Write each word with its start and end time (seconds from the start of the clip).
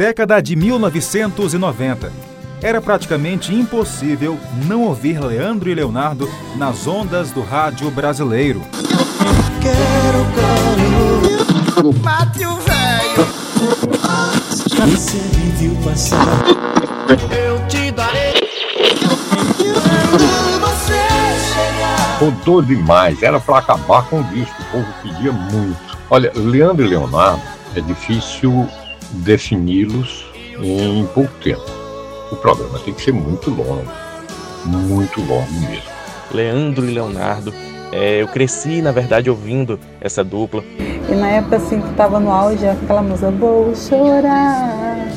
Década 0.00 0.40
de 0.40 0.56
1990. 0.56 2.10
Era 2.62 2.80
praticamente 2.80 3.54
impossível 3.54 4.40
não 4.66 4.84
ouvir 4.84 5.20
Leandro 5.20 5.68
e 5.68 5.74
Leonardo 5.74 6.26
nas 6.56 6.86
ondas 6.86 7.30
do 7.32 7.42
rádio 7.42 7.90
brasileiro. 7.90 8.62
Quero 9.60 10.24
colo, 11.82 11.92
mate 12.02 12.46
o 12.46 12.56
velho. 12.56 13.26
Você 14.90 15.18
me 15.36 15.52
viu 15.58 15.76
passar. 15.84 16.46
Eu 17.30 17.68
te 17.68 17.90
darei. 17.90 18.32
você 20.60 20.94
chegar. 21.52 22.18
Contou 22.18 22.62
demais, 22.62 23.22
era 23.22 23.38
para 23.38 23.58
acabar 23.58 24.06
com 24.06 24.20
o 24.20 24.24
disco, 24.24 24.62
o 24.62 24.64
povo 24.72 24.94
pedia 25.02 25.30
muito. 25.30 25.98
Olha, 26.08 26.32
Leandro 26.34 26.86
e 26.86 26.88
Leonardo, 26.88 27.42
é 27.76 27.82
difícil 27.82 28.66
defini-los 29.12 30.26
em 30.62 31.06
pouco 31.06 31.32
tempo. 31.42 31.64
O 32.30 32.36
programa 32.36 32.78
tem 32.78 32.94
que 32.94 33.02
ser 33.02 33.12
muito 33.12 33.50
longo, 33.50 33.84
muito 34.64 35.20
longo 35.20 35.52
mesmo. 35.60 35.90
Leandro 36.32 36.88
e 36.88 36.92
Leonardo, 36.92 37.52
é, 37.92 38.22
eu 38.22 38.28
cresci, 38.28 38.80
na 38.80 38.92
verdade, 38.92 39.28
ouvindo 39.28 39.80
essa 40.00 40.22
dupla. 40.22 40.62
E 41.08 41.14
na 41.14 41.28
época, 41.28 41.56
assim, 41.56 41.80
que 41.80 41.92
tava 41.94 42.20
no 42.20 42.30
auge, 42.30 42.64
aquela 42.66 43.02
música, 43.02 43.30
vou 43.32 43.74
chorar, 43.74 45.08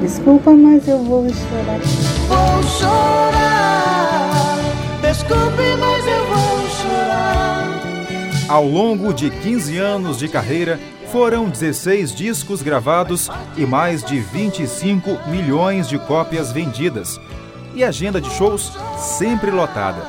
desculpa, 0.00 0.52
mas 0.52 0.86
eu 0.86 1.02
vou 1.02 1.28
chorar. 1.28 1.80
Vou 2.28 2.62
chorar, 2.62 4.58
desculpe, 5.02 5.76
mas 5.80 6.06
eu 6.06 6.26
vou 6.26 6.68
chorar. 6.68 7.80
Ao 8.48 8.64
longo 8.64 9.12
de 9.12 9.30
15 9.30 9.76
anos 9.78 10.18
de 10.18 10.28
carreira, 10.28 10.78
foram 11.14 11.48
16 11.48 12.12
discos 12.12 12.60
gravados 12.60 13.30
e 13.56 13.64
mais 13.64 14.02
de 14.02 14.18
25 14.18 15.28
milhões 15.28 15.88
de 15.88 15.96
cópias 15.96 16.50
vendidas. 16.50 17.20
E 17.72 17.84
agenda 17.84 18.20
de 18.20 18.28
shows 18.30 18.72
sempre 18.98 19.52
lotada. 19.52 20.02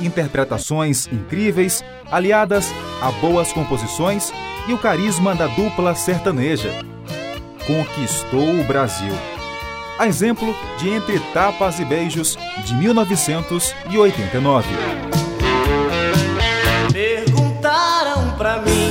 Interpretações 0.00 1.08
incríveis, 1.08 1.82
aliadas 2.08 2.72
a 3.00 3.10
boas 3.10 3.52
composições 3.52 4.32
e 4.68 4.72
o 4.72 4.78
carisma 4.78 5.34
da 5.34 5.48
dupla 5.48 5.96
sertaneja. 5.96 6.70
Conquistou 7.66 8.60
o 8.60 8.62
Brasil. 8.62 9.12
A 9.98 10.06
exemplo 10.06 10.54
de 10.78 10.90
Entre 10.90 11.18
Tapas 11.34 11.80
e 11.80 11.84
Beijos, 11.84 12.38
de 12.64 12.72
1989. 12.76 14.68
Perguntaram 16.92 18.30
pra 18.38 18.62
mim 18.62 18.81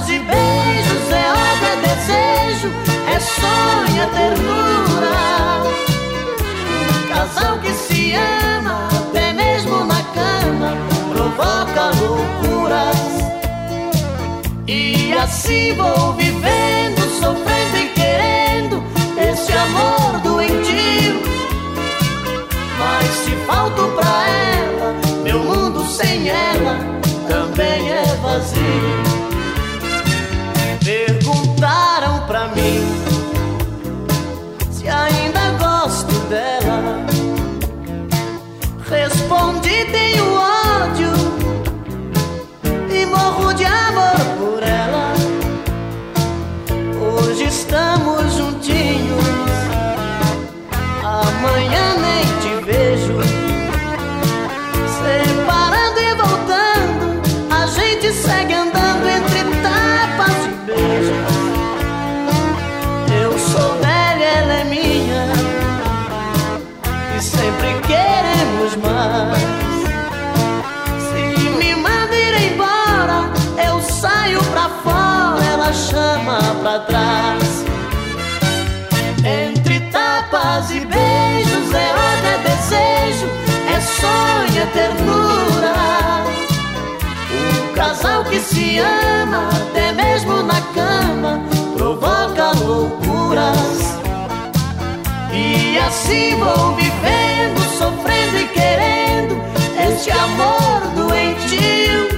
tapas 0.00 0.08
e 0.08 0.18
beijos 0.18 1.12
é 1.12 1.32
ódio, 1.32 1.66
é 1.66 1.76
desejo, 1.76 2.68
é 3.06 3.20
sonho, 3.20 4.02
é 4.02 4.06
ternura. 4.06 5.20
Um 6.80 7.08
casal 7.08 7.58
que 7.58 7.72
se 7.72 8.14
ama, 8.14 8.88
até 8.88 9.32
mesmo 9.32 9.84
na 9.84 10.02
cama, 10.14 10.76
provoca 11.12 11.90
loucuras. 12.00 12.96
E 14.66 15.12
assim 15.12 15.74
vou 15.74 16.14
vivendo, 16.14 17.00
sofrendo 17.20 17.76
e 17.76 17.88
querendo 17.94 18.82
esse 19.18 19.52
amor 19.52 20.20
doentio. 20.22 21.20
Mas 22.78 23.06
se 23.06 23.30
falto 23.46 23.82
pra 23.96 24.28
ela, 24.28 24.94
meu 25.22 25.38
mundo 25.40 25.84
sem 25.86 26.28
ela 26.28 26.78
também 27.28 27.90
é 27.90 28.04
vazio. 28.22 29.09
Tenho 39.86 40.24
ódio 40.34 41.12
e 42.92 43.06
morro 43.06 43.52
de 43.54 43.64
amor 43.64 44.29
ternura. 84.72 85.74
Um 87.32 87.74
casal 87.74 88.24
que 88.24 88.40
se 88.40 88.78
ama, 88.78 89.48
até 89.48 89.92
mesmo 89.92 90.42
na 90.42 90.60
cama, 90.74 91.42
provoca 91.76 92.52
loucuras. 92.64 93.98
E 95.32 95.78
assim 95.78 96.36
vou 96.36 96.74
vivendo, 96.74 97.60
sofrendo 97.78 98.38
e 98.38 98.48
querendo 98.48 99.42
este 99.88 100.10
amor 100.10 100.80
doentio. 100.96 102.08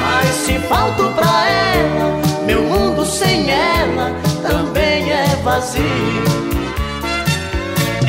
Mas 0.00 0.28
se 0.28 0.58
falto 0.68 1.12
pra 1.14 1.48
ela, 1.48 2.20
meu 2.46 2.62
mundo 2.62 3.04
sem 3.04 3.50
ela 3.50 4.12
também 4.42 5.10
é 5.10 5.26
vazio. 5.42 5.84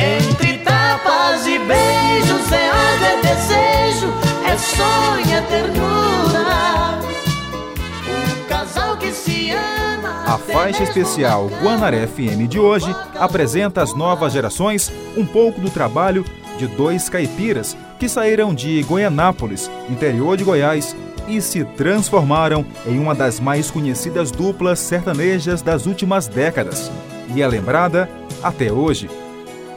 Entre 0.00 0.58
tapas 0.58 1.46
e 1.46 1.58
beijos 1.58 1.91
é 2.50 2.72
é 3.04 3.20
desejo, 3.20 4.12
é 4.46 4.56
sonho, 4.56 5.36
é 5.36 5.40
ternura. 5.42 6.98
Um 8.08 8.48
casal 8.48 8.96
que 8.96 9.12
se 9.12 9.50
ama. 9.50 10.24
A 10.26 10.38
faixa 10.38 10.82
especial 10.82 11.48
Guanaré 11.62 12.06
FM 12.06 12.48
de 12.48 12.58
hoje 12.58 12.94
apresenta 13.18 13.82
às 13.82 13.94
novas 13.94 14.32
gerações 14.32 14.90
um 15.16 15.26
pouco 15.26 15.60
do 15.60 15.70
trabalho 15.70 16.24
de 16.58 16.66
dois 16.66 17.08
caipiras 17.08 17.76
que 17.98 18.08
saíram 18.08 18.54
de 18.54 18.82
Goianápolis, 18.82 19.70
interior 19.88 20.36
de 20.36 20.44
Goiás, 20.44 20.96
e 21.28 21.40
se 21.40 21.64
transformaram 21.64 22.66
em 22.86 22.98
uma 22.98 23.14
das 23.14 23.38
mais 23.38 23.70
conhecidas 23.70 24.30
duplas 24.32 24.80
sertanejas 24.80 25.62
das 25.62 25.86
últimas 25.86 26.26
décadas 26.26 26.90
e 27.34 27.42
é 27.42 27.46
lembrada 27.46 28.08
até 28.42 28.72
hoje. 28.72 29.08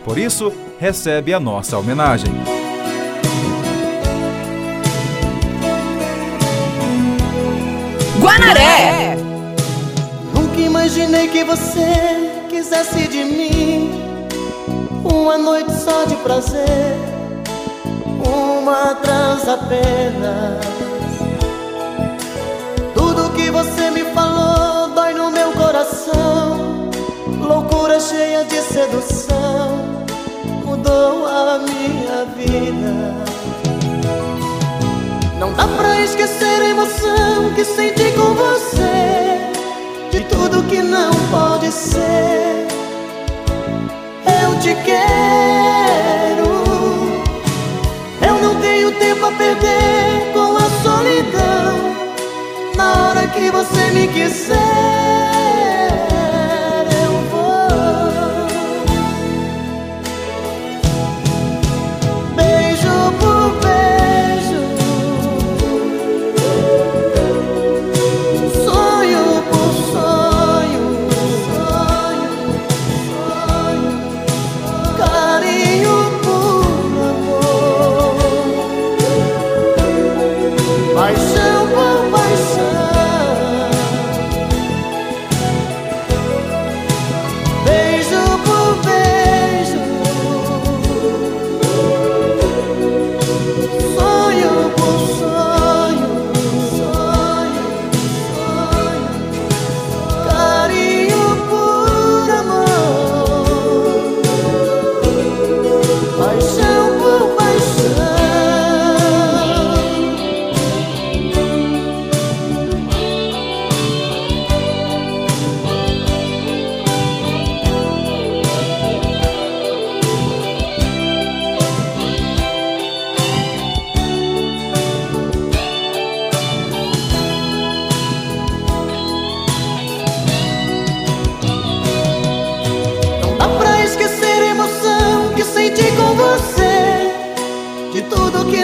Por 0.03 0.17
isso, 0.17 0.51
recebe 0.79 1.33
a 1.33 1.39
nossa 1.39 1.77
homenagem. 1.77 2.31
Guanaré! 8.25 9.17
Nunca 10.33 10.59
imaginei 10.59 11.27
que 11.27 11.43
você 11.43 12.47
quisesse 12.49 13.07
de 13.07 13.23
mim 13.23 13.91
uma 15.03 15.37
noite 15.37 15.71
só 15.71 16.05
de 16.05 16.15
prazer, 16.15 16.97
uma 18.27 18.95
trança 18.95 19.53
apenas. 19.53 20.65
Tudo 22.95 23.31
que 23.35 23.51
você 23.51 23.91
me 23.91 24.03
falou 24.05 24.89
dói 24.95 25.13
no 25.13 25.29
meu 25.29 25.51
coração. 25.51 26.89
loucura 27.39 27.99
cheia 27.99 28.43
de 28.45 28.59
sedução, 28.59 29.69
mudou 30.65 31.27
a 31.27 31.59
minha 31.59 32.25
vida. 32.35 33.64
Não 35.39 35.51
dá 35.53 35.67
pra 35.67 36.01
esquecer 36.01 36.61
a 36.61 36.69
emoção 36.69 37.53
que 37.55 37.65
senti 37.65 38.11
com 38.13 38.33
você, 38.33 39.37
de 40.11 40.21
tudo 40.25 40.63
que 40.63 40.81
não 40.81 41.11
pode 41.29 41.71
ser. 41.71 42.67
Eu 44.43 44.59
te 44.59 44.73
quero, 44.85 46.47
eu 48.25 48.41
não 48.41 48.61
tenho 48.61 48.91
tempo 48.93 49.25
a 49.25 49.31
perder 49.33 50.31
com 50.33 50.55
a 50.55 50.69
solidão. 50.83 51.95
Na 52.77 53.09
hora 53.09 53.27
que 53.27 53.51
você 53.51 53.91
me 53.91 54.07
quiser. 54.07 54.94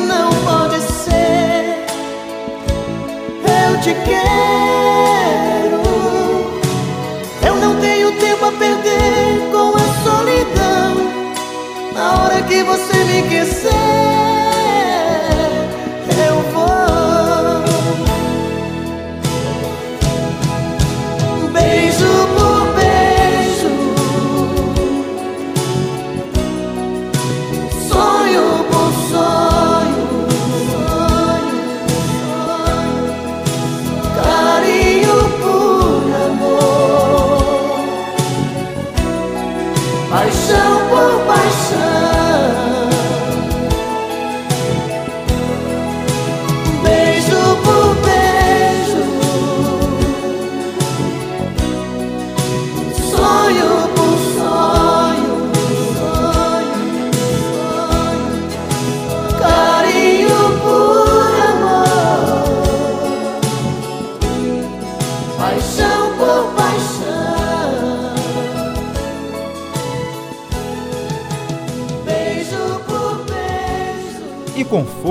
não 0.07 0.29
pode 0.43 0.81
ser. 0.81 1.85
Eu 3.43 3.81
te 3.81 3.93
quero. 4.05 5.81
Eu 7.45 7.55
não 7.55 7.79
tenho 7.79 8.11
tempo 8.19 8.45
a 8.45 8.51
perder 8.51 9.51
com 9.51 9.73
a 9.75 9.87
solidão. 10.03 10.95
Na 11.93 12.23
hora 12.23 12.41
que 12.43 12.63
você 12.63 12.97
me 13.05 13.23
quiser. 13.29 14.30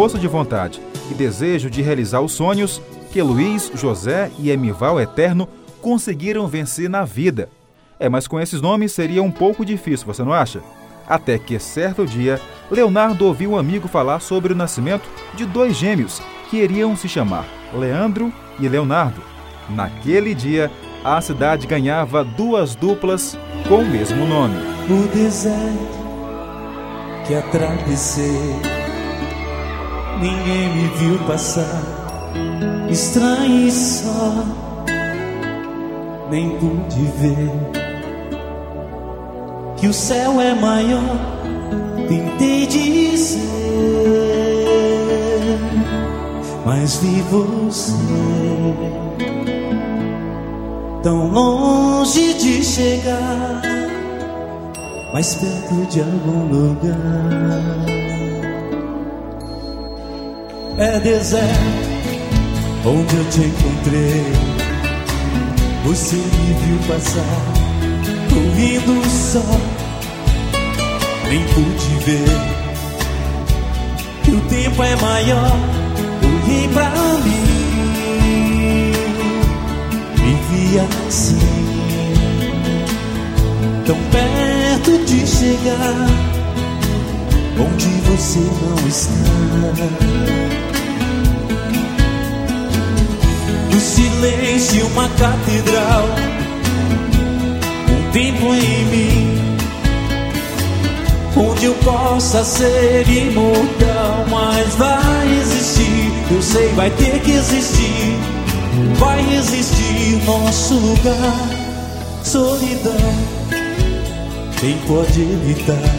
Força 0.00 0.19
de 0.19 0.26
vontade 0.26 0.81
e 1.11 1.14
desejo 1.14 1.69
de 1.69 1.82
realizar 1.82 2.23
os 2.23 2.32
sonhos 2.32 2.81
que 3.12 3.20
Luiz, 3.20 3.70
José 3.75 4.31
e 4.38 4.50
Emival 4.50 4.99
Eterno 4.99 5.47
conseguiram 5.82 6.47
vencer 6.47 6.88
na 6.88 7.05
vida. 7.05 7.50
É, 7.99 8.08
mas 8.08 8.26
com 8.26 8.41
esses 8.41 8.62
nomes 8.62 8.93
seria 8.93 9.23
um 9.23 9.31
pouco 9.31 9.62
difícil, 9.62 10.06
você 10.06 10.25
não 10.25 10.32
acha? 10.32 10.62
Até 11.06 11.38
que 11.38 11.58
certo 11.58 12.06
dia, 12.06 12.41
Leonardo 12.70 13.26
ouviu 13.26 13.50
um 13.50 13.58
amigo 13.58 13.88
falar 13.88 14.20
sobre 14.20 14.55
o 14.55 14.56
nascimento 14.56 15.06
de 15.35 15.44
dois 15.44 15.76
gêmeos 15.76 16.23
que 16.49 16.56
iriam 16.56 16.97
se 16.97 17.06
chamar 17.06 17.44
Leandro 17.75 18.33
e 18.59 18.66
Leonardo. 18.66 19.21
Naquele 19.69 20.35
dia, 20.35 20.71
a 21.04 21.21
cidade 21.21 21.66
ganhava 21.66 22.25
duas 22.25 22.75
duplas 22.75 23.38
com 23.69 23.83
o 23.83 23.87
mesmo 23.87 24.25
nome. 24.25 24.57
O 24.88 25.07
deserto 25.14 26.00
que 27.26 27.35
atravessei 27.35 28.79
ninguém 30.20 30.68
me 30.74 30.88
viu 30.98 31.18
passar, 31.26 31.82
estranho 32.90 33.66
e 33.66 33.72
só, 33.72 34.44
nem 36.30 36.50
pude 36.58 37.02
ver 37.18 37.50
que 39.76 39.88
o 39.88 39.94
céu 39.94 40.40
é 40.40 40.54
maior. 40.54 41.40
Tentei 42.06 42.66
dizer, 42.66 43.38
mas 46.66 46.96
vi 46.96 47.22
você 47.30 47.92
tão 51.02 51.28
longe 51.28 52.34
de 52.34 52.64
chegar, 52.64 53.62
mais 55.14 55.34
perto 55.36 55.86
de 55.88 56.00
algum 56.00 56.48
lugar 56.48 58.00
é 60.80 60.99
deserto 60.99 61.90
onde 62.87 63.14
eu 63.14 63.25
te 63.30 63.40
encontrei. 63.40 64.25
Você 65.84 66.16
me 66.16 66.54
viu 66.54 66.78
passar, 66.88 67.22
correndo 68.30 69.02
só, 69.10 69.44
nem 71.28 71.44
pude 71.49 72.04
ver 72.04 72.28
que 74.25 74.30
o 74.30 74.40
tempo 74.49 74.82
é 74.82 74.96
maior. 74.96 75.52
Olhei 76.22 76.68
pra 76.68 76.90
mim, 77.25 77.44
me 80.18 80.80
assim, 81.06 81.38
tão 83.87 83.96
perto 84.10 85.04
de 85.04 85.26
chegar 85.26 86.08
onde 87.58 87.88
você 88.08 88.38
não 88.38 88.88
está. 88.88 90.60
Silêncio, 94.00 94.87
uma 94.87 95.09
catedral. 95.11 96.09
Um 97.88 98.12
templo 98.12 98.54
em 98.54 98.85
mim. 98.87 99.40
Onde 101.37 101.66
eu 101.66 101.75
possa 101.75 102.42
ser 102.45 103.09
imortal. 103.09 104.26
Mas 104.30 104.75
vai 104.76 105.38
existir, 105.40 106.12
eu 106.30 106.42
sei, 106.42 106.69
vai 106.69 106.90
ter 106.90 107.21
que 107.21 107.33
existir. 107.33 108.16
Vai 108.99 109.21
existir 109.35 110.23
nosso 110.25 110.75
lugar. 110.75 111.61
solidão. 112.25 113.40
Quem 114.61 114.76
pode 114.87 115.21
evitar? 115.23 115.90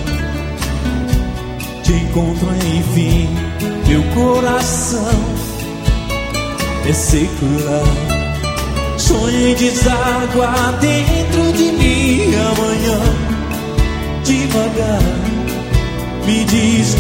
Te 1.84 1.94
encontro 1.94 2.48
enfim, 2.78 3.28
meu 3.88 4.04
coração 4.14 5.41
é 6.88 6.94
secular. 6.94 7.84
Sonho 8.98 9.56
deságua 9.56 10.78
dentro 10.80 11.54
de 11.54 11.72
mim 11.72 12.34
amanhã, 12.36 13.00
devagar. 14.24 15.02
Me 16.26 16.46
diz 16.46 16.96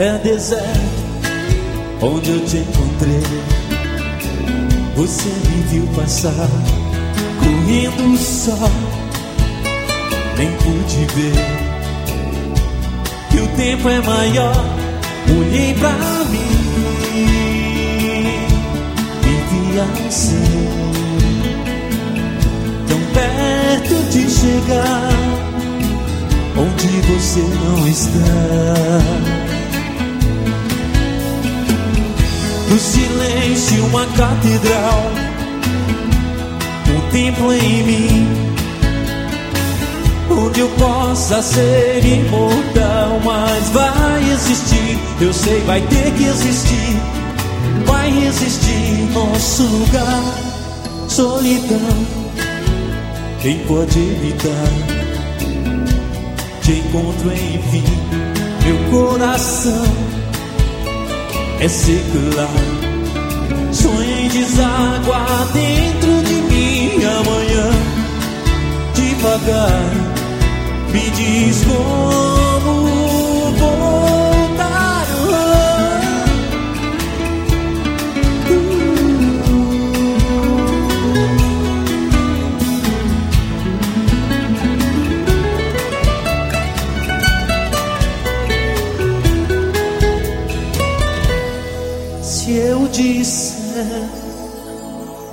é 0.00 0.16
deserto 0.24 0.80
onde 2.00 2.30
eu 2.30 2.44
te 2.46 2.56
encontrei. 2.56 3.20
Você 4.96 5.28
me 5.28 5.62
viu 5.68 5.86
passar 5.94 6.48
correndo 7.38 8.16
só, 8.16 8.70
nem 10.38 10.50
pude 10.52 11.04
ver 11.14 11.34
que 13.30 13.40
o 13.40 13.48
tempo 13.56 13.88
é 13.90 14.00
maior. 14.00 14.64
Olhei 15.38 15.74
pra 15.74 15.92
mim, 16.30 16.48
me 19.22 19.34
vi 19.50 19.80
assim, 20.08 20.70
tão 22.88 23.00
perto 23.12 23.94
de 24.10 24.30
chegar 24.30 25.10
onde 26.56 26.88
você 27.06 27.40
não 27.40 27.86
está. 27.86 29.39
No 32.70 32.78
silêncio, 32.78 33.84
uma 33.86 34.06
catedral, 34.06 35.10
um 36.86 37.10
templo 37.10 37.52
em 37.52 37.82
mim, 37.82 38.28
onde 40.30 40.60
eu 40.60 40.68
possa 40.78 41.42
ser 41.42 42.00
imortal. 42.04 43.20
Mas 43.24 43.70
vai 43.70 44.30
existir, 44.30 44.98
eu 45.20 45.32
sei, 45.32 45.60
vai 45.62 45.80
ter 45.80 46.12
que 46.12 46.22
existir, 46.22 46.96
vai 47.84 48.08
existir 48.24 49.10
nosso 49.12 49.64
lugar, 49.64 50.22
solidão. 51.08 52.06
Quem 53.42 53.58
pode 53.66 53.98
evitar? 53.98 54.70
Te 56.62 56.70
encontro 56.70 57.32
enfim, 57.32 57.82
meu 58.62 58.90
coração 58.92 60.19
é 61.60 61.68
secular. 61.68 62.48
Sonho 63.72 64.02
em 64.02 64.28
deságua 64.28 65.48
dentro 65.52 66.22
de 66.24 66.34
mim 66.34 67.04
amanhã. 67.04 67.70
Devagar, 68.94 69.90
me 70.92 71.10
diz 71.10 71.62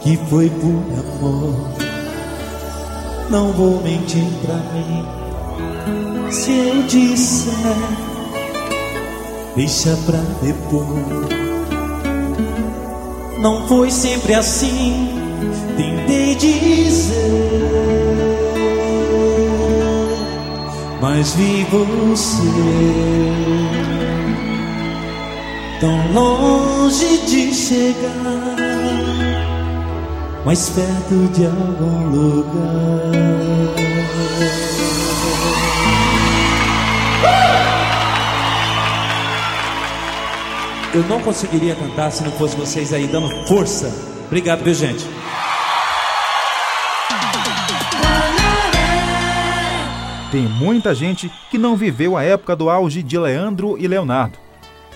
que 0.08 0.16
foi 0.30 0.50
por 0.50 0.70
amor, 0.70 1.54
não 3.30 3.52
vou 3.52 3.84
mentir 3.84 4.24
pra 4.42 4.56
mim. 4.56 5.06
Se 6.32 6.50
eu 6.50 6.84
disser, 6.84 7.54
deixa 9.54 9.98
pra 10.06 10.22
depois. 10.42 10.88
Não 13.42 13.68
foi 13.68 13.92
sempre 13.92 14.34
assim, 14.34 15.10
tentei 15.76 16.36
dizer, 16.36 17.60
mas 21.02 21.34
vi 21.34 21.68
você 21.70 22.44
tão 25.82 26.14
longe 26.14 27.18
de 27.28 27.54
chegar, 27.54 28.47
mais 30.48 30.70
perto 30.70 31.28
de 31.34 31.46
algum 31.46 32.08
lugar. 32.08 33.12
Eu 40.94 41.04
não 41.04 41.20
conseguiria 41.20 41.76
cantar 41.76 42.12
se 42.12 42.24
não 42.24 42.32
fosse 42.32 42.56
vocês 42.56 42.94
aí 42.94 43.08
dando 43.08 43.28
força. 43.46 43.94
Obrigado, 44.28 44.64
viu, 44.64 44.74
gente? 44.74 45.06
Tem 50.32 50.44
muita 50.44 50.96
gente 50.96 51.30
que 51.52 51.58
não 51.58 51.76
viveu 51.76 52.16
a 52.16 52.24
época 52.24 52.56
do 52.56 52.70
auge 52.70 53.04
de 53.04 53.20
Leandro 53.20 53.78
e 53.78 53.86
Leonardo 53.86 54.40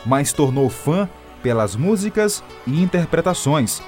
mas 0.05 0.33
tornou 0.33 0.69
fã 0.69 1.09
pelas 1.43 1.75
músicas 1.75 2.43
e 2.65 2.81
interpretações. 2.81 3.81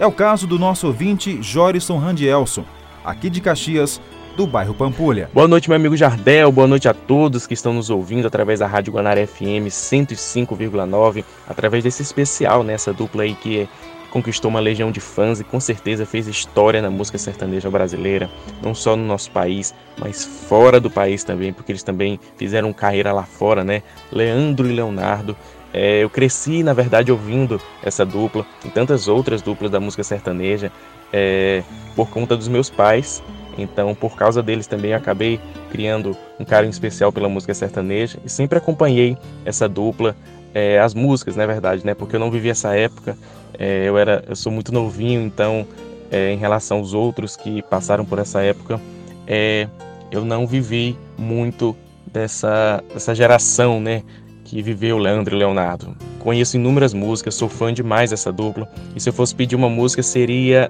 É 0.00 0.06
o 0.06 0.10
caso 0.10 0.46
do 0.46 0.58
nosso 0.58 0.86
ouvinte 0.86 1.42
Jorison 1.42 1.98
Randielson, 1.98 2.64
aqui 3.04 3.28
de 3.28 3.38
Caxias, 3.38 4.00
do 4.34 4.46
bairro 4.46 4.72
Pampulha. 4.72 5.28
Boa 5.34 5.46
noite, 5.46 5.68
meu 5.68 5.76
amigo 5.76 5.94
Jardel. 5.94 6.50
Boa 6.50 6.66
noite 6.66 6.88
a 6.88 6.94
todos 6.94 7.46
que 7.46 7.52
estão 7.52 7.74
nos 7.74 7.90
ouvindo 7.90 8.26
através 8.26 8.60
da 8.60 8.66
Rádio 8.66 8.94
Guanara 8.94 9.26
FM 9.26 9.68
105,9, 9.68 11.22
através 11.46 11.84
desse 11.84 12.00
especial, 12.00 12.62
nessa 12.62 12.94
dupla 12.94 13.24
aí 13.24 13.34
que 13.34 13.68
conquistou 14.10 14.50
uma 14.50 14.58
legião 14.58 14.90
de 14.90 15.00
fãs 15.00 15.38
e 15.38 15.44
com 15.44 15.60
certeza 15.60 16.06
fez 16.06 16.26
história 16.26 16.80
na 16.80 16.90
música 16.90 17.18
sertaneja 17.18 17.68
brasileira, 17.68 18.30
não 18.62 18.74
só 18.74 18.96
no 18.96 19.04
nosso 19.04 19.30
país, 19.30 19.74
mas 19.98 20.24
fora 20.24 20.80
do 20.80 20.90
país 20.90 21.24
também, 21.24 21.52
porque 21.52 21.72
eles 21.72 21.82
também 21.82 22.18
fizeram 22.38 22.72
carreira 22.72 23.12
lá 23.12 23.24
fora, 23.24 23.62
né? 23.62 23.82
Leandro 24.10 24.66
e 24.66 24.72
Leonardo 24.72 25.36
é, 25.72 26.02
eu 26.02 26.10
cresci, 26.10 26.62
na 26.62 26.72
verdade, 26.72 27.12
ouvindo 27.12 27.60
essa 27.82 28.04
dupla 28.04 28.44
e 28.64 28.68
tantas 28.68 29.08
outras 29.08 29.40
duplas 29.42 29.70
da 29.70 29.78
música 29.78 30.02
sertaneja 30.02 30.72
é, 31.12 31.62
por 31.94 32.08
conta 32.08 32.36
dos 32.36 32.48
meus 32.48 32.68
pais. 32.68 33.22
Então, 33.56 33.94
por 33.94 34.16
causa 34.16 34.42
deles 34.42 34.66
também, 34.66 34.94
acabei 34.94 35.40
criando 35.70 36.16
um 36.38 36.44
carinho 36.44 36.70
especial 36.70 37.12
pela 37.12 37.28
música 37.28 37.52
sertaneja 37.52 38.18
e 38.24 38.28
sempre 38.28 38.58
acompanhei 38.58 39.16
essa 39.44 39.68
dupla, 39.68 40.16
é, 40.54 40.78
as 40.80 40.94
músicas, 40.94 41.36
na 41.36 41.46
verdade, 41.46 41.84
né? 41.84 41.94
Porque 41.94 42.16
eu 42.16 42.20
não 42.20 42.30
vivi 42.30 42.48
essa 42.48 42.74
época. 42.74 43.16
É, 43.58 43.84
eu 43.86 43.98
era, 43.98 44.24
eu 44.26 44.34
sou 44.34 44.50
muito 44.50 44.72
novinho, 44.72 45.20
então, 45.20 45.66
é, 46.10 46.32
em 46.32 46.36
relação 46.36 46.78
aos 46.78 46.94
outros 46.94 47.36
que 47.36 47.62
passaram 47.62 48.04
por 48.04 48.18
essa 48.18 48.40
época, 48.40 48.80
é, 49.26 49.68
eu 50.10 50.24
não 50.24 50.46
vivi 50.46 50.96
muito 51.18 51.76
dessa, 52.06 52.82
dessa 52.92 53.14
geração, 53.14 53.80
né? 53.80 54.02
Que 54.50 54.60
viveu 54.60 54.98
Leandro 54.98 55.36
e 55.36 55.38
Leonardo. 55.38 55.96
Conheço 56.18 56.56
inúmeras 56.56 56.92
músicas, 56.92 57.36
sou 57.36 57.48
fã 57.48 57.72
demais 57.72 58.10
dessa 58.10 58.32
dupla. 58.32 58.68
E 58.96 59.00
se 59.00 59.08
eu 59.08 59.12
fosse 59.12 59.32
pedir 59.32 59.54
uma 59.54 59.68
música, 59.68 60.02
seria 60.02 60.68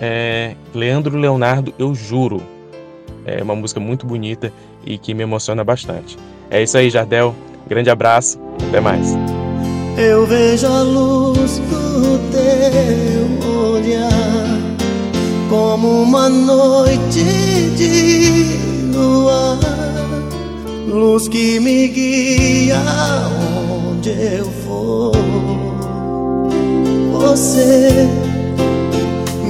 é, 0.00 0.56
Leandro 0.74 1.16
e 1.16 1.20
Leonardo, 1.20 1.72
Eu 1.78 1.94
Juro. 1.94 2.42
É 3.24 3.40
uma 3.40 3.54
música 3.54 3.78
muito 3.78 4.04
bonita 4.04 4.52
e 4.84 4.98
que 4.98 5.14
me 5.14 5.22
emociona 5.22 5.62
bastante. 5.62 6.18
É 6.50 6.60
isso 6.60 6.76
aí, 6.76 6.90
Jardel. 6.90 7.32
Grande 7.68 7.88
abraço, 7.88 8.40
até 8.68 8.80
mais. 8.80 9.16
Eu 9.96 10.26
vejo 10.26 10.66
a 10.66 10.82
luz 10.82 11.60
do 11.70 12.18
teu 12.32 13.74
olhar 13.74 14.10
como 15.48 16.02
uma 16.02 16.28
noite 16.28 17.22
de 17.76 18.92
luar 18.92 19.79
luz 20.90 21.28
que 21.28 21.60
me 21.60 21.86
guia 21.88 22.82
onde 23.88 24.10
eu 24.10 24.44
for. 24.64 25.12
Você, 27.12 28.08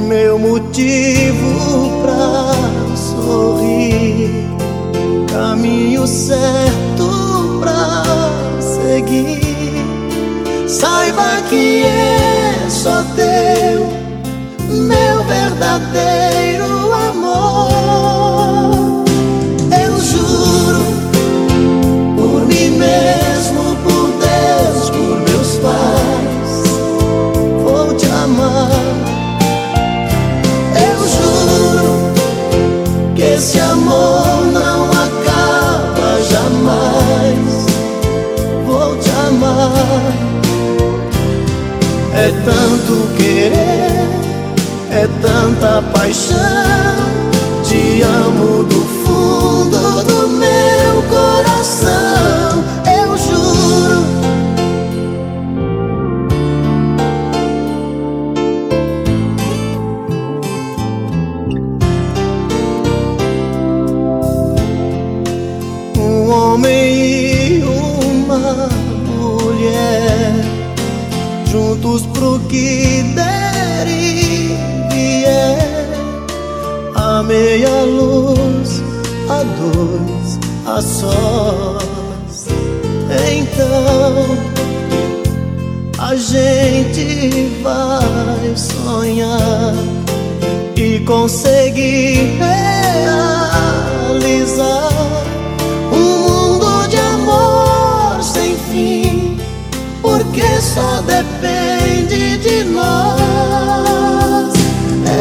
meu 0.07 0.39
motivo 0.39 2.03
pra 2.03 2.53
sorrir, 2.97 4.47
caminho 5.33 6.07
certo 6.07 7.59
pra 7.61 8.05
seguir. 8.61 9.41
Saiba 10.69 11.43
que 11.49 11.85
só 12.69 13.03
teu, 13.17 13.87
meu 14.69 15.25
verdadeiro 15.25 16.93
amor. 16.93 18.60
É 42.23 42.31
tanto 42.45 43.09
querer, 43.17 44.07
é 44.91 45.09
tanta 45.23 45.81
paixão. 45.91 46.37
Te 47.65 48.03
amo 48.03 48.63
do 48.65 48.81
fundo 49.03 50.05
do 50.05 50.29
meu 50.29 51.03
coração. 51.09 52.63
Eu 52.85 53.17
juro. 53.17 54.05
Um 65.97 66.31
homem 66.31 67.30
juntos 71.91 72.07
pro 72.07 72.39
que 72.49 73.03
der 73.15 73.87
e 73.89 74.57
vier, 74.93 75.89
a 76.95 77.23
meia 77.23 77.83
luz, 77.83 78.83
a 79.29 79.43
dois, 79.43 80.39
a 80.67 80.81
sós. 80.83 82.47
Então 83.33 84.37
a 85.99 86.15
gente 86.15 87.51
vai 87.63 88.57
sonhar 88.57 89.75
e 90.77 91.01
conseguir 91.01 92.39
realizar 94.29 94.91
porque 100.41 100.61
só 100.61 101.03
depende 101.03 102.39
de 102.39 102.65
nós. 102.65 103.19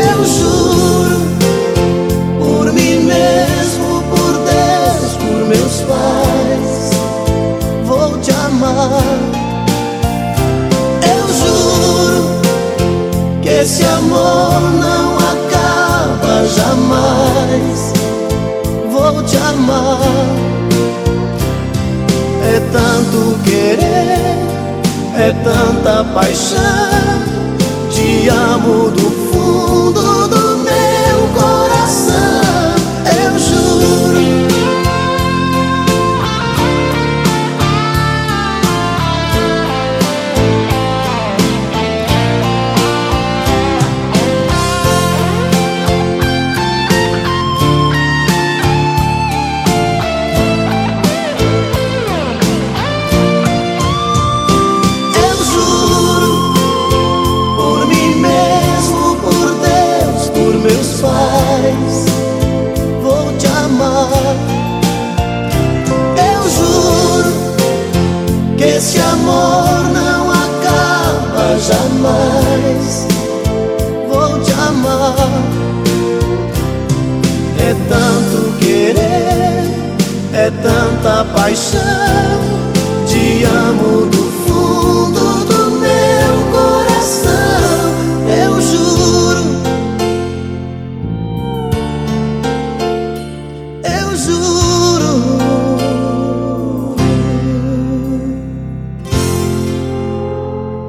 Eu 0.07 0.25
juro 0.25 1.19
por 2.39 2.71
mim 2.71 2.99
mesmo, 3.01 4.01
por 4.09 4.33
Deus, 4.45 5.15
por 5.17 5.45
meus 5.47 5.81
pais, 5.81 6.91
vou 7.85 8.17
te 8.19 8.31
amar. 8.31 9.03
Eu 11.03 11.27
juro 11.33 12.39
que 13.41 13.49
esse 13.49 13.83
amor 13.83 14.61
não 14.79 15.17
acaba 15.17 16.45
jamais. 16.47 17.93
Vou 18.91 19.23
te 19.23 19.37
amar. 19.37 19.99
É 22.41 22.59
tanto 22.71 23.37
querer 23.43 24.28
é 25.19 25.33
tanta 25.43 26.03
paixão. 26.13 26.59
Te 27.91 28.29
amo 28.29 28.88
paixão. 81.49 81.81
Te 83.07 83.43
amo 83.43 84.05
do 84.05 84.23
fundo 84.45 85.45
do 85.45 85.71
meu 85.79 86.51
coração. 86.51 87.31
Eu 88.27 88.61
juro. 88.61 89.43
Eu 93.83 94.15
juro. 94.15 95.13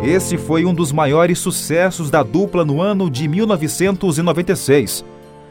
Esse 0.04 0.36
foi 0.36 0.66
um 0.66 0.74
dos 0.74 0.92
maiores 0.92 1.38
sucessos 1.38 2.10
da 2.10 2.22
dupla 2.22 2.66
no 2.66 2.82
ano 2.82 3.08
de 3.10 3.26
1996. 3.26 5.06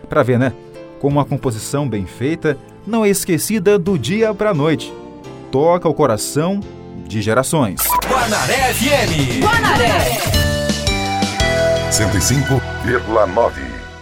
Pra 0.08 0.22
ver, 0.22 0.38
né? 0.38 0.54
Com 1.00 1.08
uma 1.08 1.24
composição 1.24 1.88
bem 1.88 2.06
feita, 2.06 2.58
não 2.86 3.06
é 3.06 3.10
esquecida 3.10 3.80
do 3.80 3.98
dia 3.98 4.34
pra 4.34 4.54
noite. 4.54 4.94
Toca 5.52 5.88
o 5.88 5.94
coração 5.94 6.60
de 7.08 7.22
gerações. 7.22 7.82
Guanaré 8.08 8.74
FM. 8.74 9.42
105,9. 11.92 13.52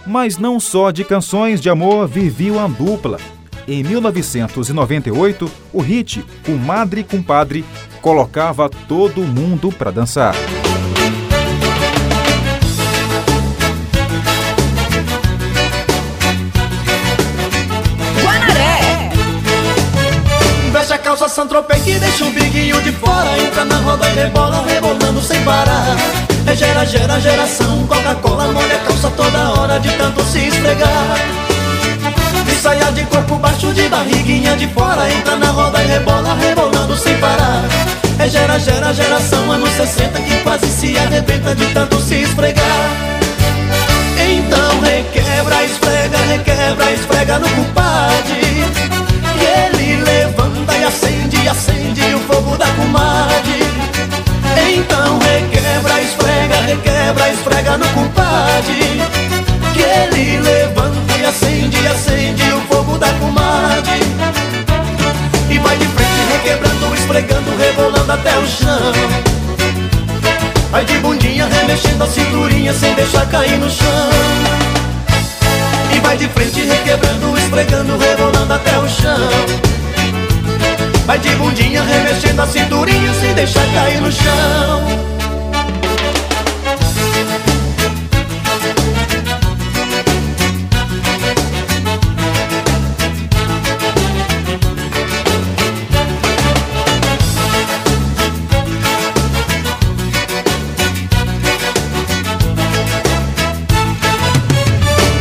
Mas 0.06 0.38
não 0.38 0.58
só 0.58 0.90
de 0.90 1.04
canções 1.04 1.60
de 1.60 1.70
amor 1.70 2.08
viviam 2.08 2.58
a 2.58 2.66
dupla. 2.66 3.18
Em 3.66 3.82
1998, 3.82 5.50
o 5.72 5.80
hit 5.80 6.24
Comadre 6.44 7.04
Compadre 7.04 7.64
colocava 8.00 8.68
todo 8.68 9.20
mundo 9.22 9.70
pra 9.70 9.90
dançar. 9.90 10.34
Santropei 21.38 21.78
que 21.78 21.96
deixa 22.00 22.24
o 22.24 22.30
biguinho 22.30 22.82
de 22.82 22.90
fora 22.90 23.38
Entra 23.38 23.64
na 23.64 23.76
roda 23.76 24.08
e 24.08 24.12
rebola, 24.12 24.60
rebolando 24.66 25.22
sem 25.22 25.40
parar. 25.44 25.96
É 26.44 26.56
gera, 26.56 26.84
gera, 26.84 27.20
geração 27.20 27.86
Coca-Cola 27.86 28.48
molha 28.48 28.74
a 28.74 28.78
calça 28.80 29.08
toda 29.10 29.52
hora 29.52 29.78
de 29.78 29.88
tanto 29.90 30.20
se 30.24 30.48
esfregar. 30.48 31.16
E 32.44 32.54
saia 32.56 32.90
de 32.90 33.04
corpo 33.04 33.36
baixo, 33.36 33.72
de 33.72 33.88
barriguinha 33.88 34.56
de 34.56 34.66
fora 34.66 35.08
Entra 35.08 35.36
na 35.36 35.52
roda 35.52 35.80
e 35.80 35.86
rebola, 35.86 36.34
rebolando 36.34 36.96
sem 36.96 37.16
parar. 37.18 37.62
É 38.18 38.28
gera, 38.28 38.58
gera, 38.58 38.92
geração 38.92 39.52
Anos 39.52 39.70
60 39.74 40.20
que 40.20 40.38
quase 40.38 40.66
se 40.66 40.98
arrebenta 40.98 41.54
de 41.54 41.66
tanto 41.66 42.00
se 42.00 42.16
esfregar. 42.16 42.90
Então 44.28 44.80
requebra, 44.80 45.64
esfrega, 45.64 46.18
requebra, 46.18 46.92
esfrega 46.94 47.38
no 47.38 47.48
compadre 47.50 48.64
e 49.40 49.44
ele 49.44 50.02
levanta 50.02 50.76
e 50.76 50.84
acende, 51.48 52.14
o 52.14 52.18
fogo 52.20 52.56
da 52.56 52.66
comadre. 52.72 53.62
Então 54.74 55.18
requebra, 55.18 56.02
esfrega, 56.02 56.60
requebra, 56.66 57.30
esfrega 57.30 57.78
no 57.78 57.88
compadre. 57.88 59.02
Que 59.72 59.82
ele 59.82 60.40
levanta 60.40 61.18
e 61.18 61.24
acende, 61.24 61.86
acende 61.86 62.42
o 62.52 62.60
fogo 62.62 62.98
da 62.98 63.08
comadre. 63.14 64.00
E 65.50 65.58
vai 65.58 65.76
de 65.76 65.86
frente 65.86 66.32
requebrando, 66.32 66.94
esfregando, 66.94 67.56
rebolando 67.56 68.12
até 68.12 68.38
o 68.38 68.46
chão. 68.46 68.92
Vai 70.70 70.84
de 70.84 70.98
bundinha 70.98 71.46
remexendo 71.46 72.04
a 72.04 72.06
cinturinha 72.06 72.74
sem 72.74 72.94
deixar 72.94 73.26
cair 73.26 73.56
no 73.58 73.70
chão. 73.70 74.10
E 75.96 76.00
vai 76.00 76.16
de 76.16 76.28
frente 76.28 76.60
requebrando, 76.60 77.38
esfregando, 77.38 77.96
rebolando 77.96 78.52
até 78.52 78.78
o 78.78 78.88
chão 78.88 79.77
Vai 81.08 81.18
de 81.20 81.34
bundinha, 81.36 81.82
remexendo 81.82 82.42
a 82.42 82.46
cinturinha 82.46 83.14
Se 83.14 83.32
deixar 83.32 83.64
cair 83.72 83.98
no 83.98 84.12
chão. 84.12 84.98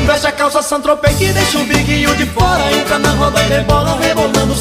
Veste 0.05 0.27
a 0.27 0.31
calça 0.33 0.61
santropei 0.61 1.13
que 1.13 1.31
deixa 1.31 1.59
o 1.59 1.63
biguinho 1.63 2.13
de 2.17 2.25
fora 2.25 2.73
Entra 2.73 2.99
na 2.99 3.11
roda 3.11 3.41
e 3.41 3.47
rebola, 3.47 3.97
rebolando 4.01 4.53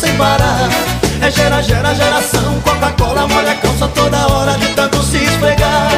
é 1.27 1.31
gera, 1.33 1.61
gera, 1.61 1.93
geração. 1.93 2.61
Coca-Cola 2.61 3.27
molha 3.27 3.51
a 3.51 3.57
calça 3.57 3.89
toda 3.89 4.29
hora 4.29 4.57
de 4.59 4.69
tanto 4.75 5.03
se 5.03 5.17
esfregar. 5.17 5.91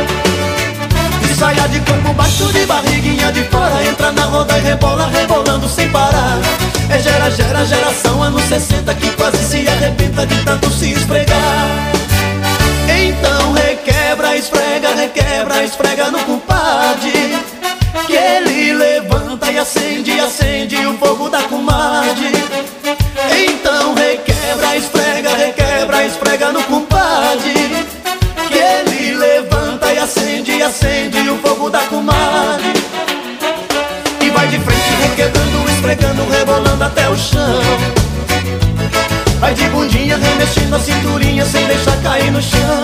E 1.22 1.34
saia 1.34 1.68
de 1.68 1.80
corpo 1.80 2.14
baixo 2.14 2.50
de 2.50 2.64
barriguinha 2.64 3.30
de 3.30 3.44
fora 3.44 3.84
Entra 3.84 4.10
na 4.12 4.22
roda 4.22 4.56
e 4.56 4.62
rebola, 4.62 5.06
rebolando 5.08 5.68
sem 5.68 5.86
parar. 5.90 6.38
É 6.88 6.98
gera, 6.98 7.30
gera, 7.30 7.62
geração 7.66 8.22
anos 8.22 8.42
60 8.44 8.94
Que 8.94 9.10
quase 9.10 9.44
se 9.44 9.68
arrebenta 9.68 10.26
de 10.26 10.42
tanto 10.44 10.70
se 10.70 10.92
esfregar. 10.92 11.92
Então 12.88 13.52
requebra, 13.52 14.34
esfrega, 14.34 14.94
requebra, 14.94 15.62
esfrega 15.62 16.10
no 16.10 16.20
compadre 16.20 17.36
que 18.06 18.14
ele 18.14 18.72
levanta 18.72 19.52
e 19.52 19.58
acende, 19.58 20.18
acende 20.18 20.86
o 20.86 20.96
fogo 20.96 21.28
da 21.28 21.42
comadre 21.42 22.32
esfrega 26.38 26.52
no 26.52 26.62
compadre 26.64 27.86
Que 28.48 28.58
ele 28.58 29.16
levanta 29.16 29.92
e 29.92 29.98
acende, 29.98 30.62
acende 30.62 31.28
o 31.28 31.36
fogo 31.38 31.68
da 31.68 31.80
comadre. 31.80 32.72
E 34.20 34.30
vai 34.30 34.46
de 34.46 34.58
frente 34.58 34.90
requebrando, 35.02 35.70
esfregando, 35.70 36.30
rebolando 36.30 36.84
até 36.84 37.08
o 37.08 37.16
chão. 37.16 37.60
Vai 39.40 39.54
de 39.54 39.64
bundinha 39.68 40.16
remexendo 40.16 40.76
a 40.76 40.80
cinturinha 40.80 41.44
sem 41.44 41.66
deixar 41.66 41.96
cair 42.02 42.30
no 42.30 42.40
chão. 42.40 42.82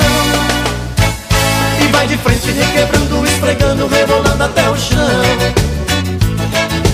E 1.81 1.87
vai 1.93 2.07
de 2.07 2.17
frente 2.19 2.51
requebrando, 2.51 3.25
esfregando, 3.25 3.87
rebolando 3.87 4.45
até 4.45 4.69
o 4.69 4.77
chão. 4.77 5.23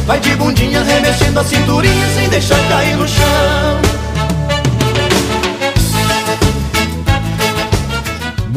Vai 0.06 0.20
de 0.20 0.34
bundinha 0.36 0.82
remexendo 0.82 1.40
a 1.40 1.44
cinturinha 1.44 2.06
sem 2.14 2.28
deixar 2.28 2.60
cair 2.68 2.96
no 2.96 3.08
chão 3.08 3.99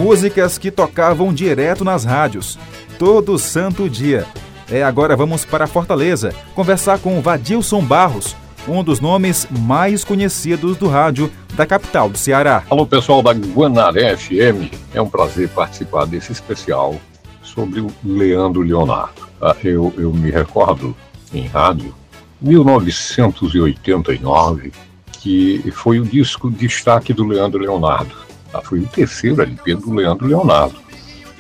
Músicas 0.04 0.58
que 0.58 0.70
tocavam 0.70 1.34
direto 1.34 1.86
nas 1.86 2.04
rádios, 2.04 2.60
todo 3.00 3.40
santo 3.40 3.90
dia. 3.90 4.28
É, 4.70 4.84
agora 4.84 5.16
vamos 5.16 5.46
para 5.46 5.66
Fortaleza, 5.66 6.36
conversar 6.54 7.00
com 7.00 7.22
Vadilson 7.22 7.82
Barros, 7.82 8.36
um 8.68 8.84
dos 8.84 9.00
nomes 9.00 9.48
mais 9.50 10.04
conhecidos 10.04 10.76
do 10.76 10.90
rádio 10.90 11.32
da 11.54 11.66
capital 11.66 12.10
do 12.10 12.18
Ceará. 12.18 12.64
Alô, 12.70 12.86
pessoal 12.86 13.24
da 13.24 13.32
Guanaré 13.32 14.18
FM. 14.18 14.74
É 14.94 15.02
um 15.02 15.10
prazer 15.10 15.48
participar 15.48 16.06
desse 16.06 16.34
especial 16.34 16.98
sobre 17.42 17.80
o 17.80 17.88
Leandro 18.04 18.62
Leonardo. 18.62 19.22
Ah, 19.42 19.56
eu, 19.64 19.94
eu 19.98 20.12
me 20.12 20.30
recordo 20.30 20.94
em 21.34 21.48
rádio, 21.48 21.96
1989, 22.42 24.74
que 25.14 25.64
foi 25.72 26.02
o 26.02 26.06
disco 26.06 26.52
destaque 26.52 27.14
do 27.14 27.26
Leandro 27.26 27.62
Leonardo. 27.62 28.23
Ah, 28.54 28.62
foi 28.62 28.80
o 28.80 28.88
terceiro 28.88 29.42
LP 29.42 29.76
do 29.76 29.94
Leandro 29.94 30.28
Leonardo. 30.28 30.76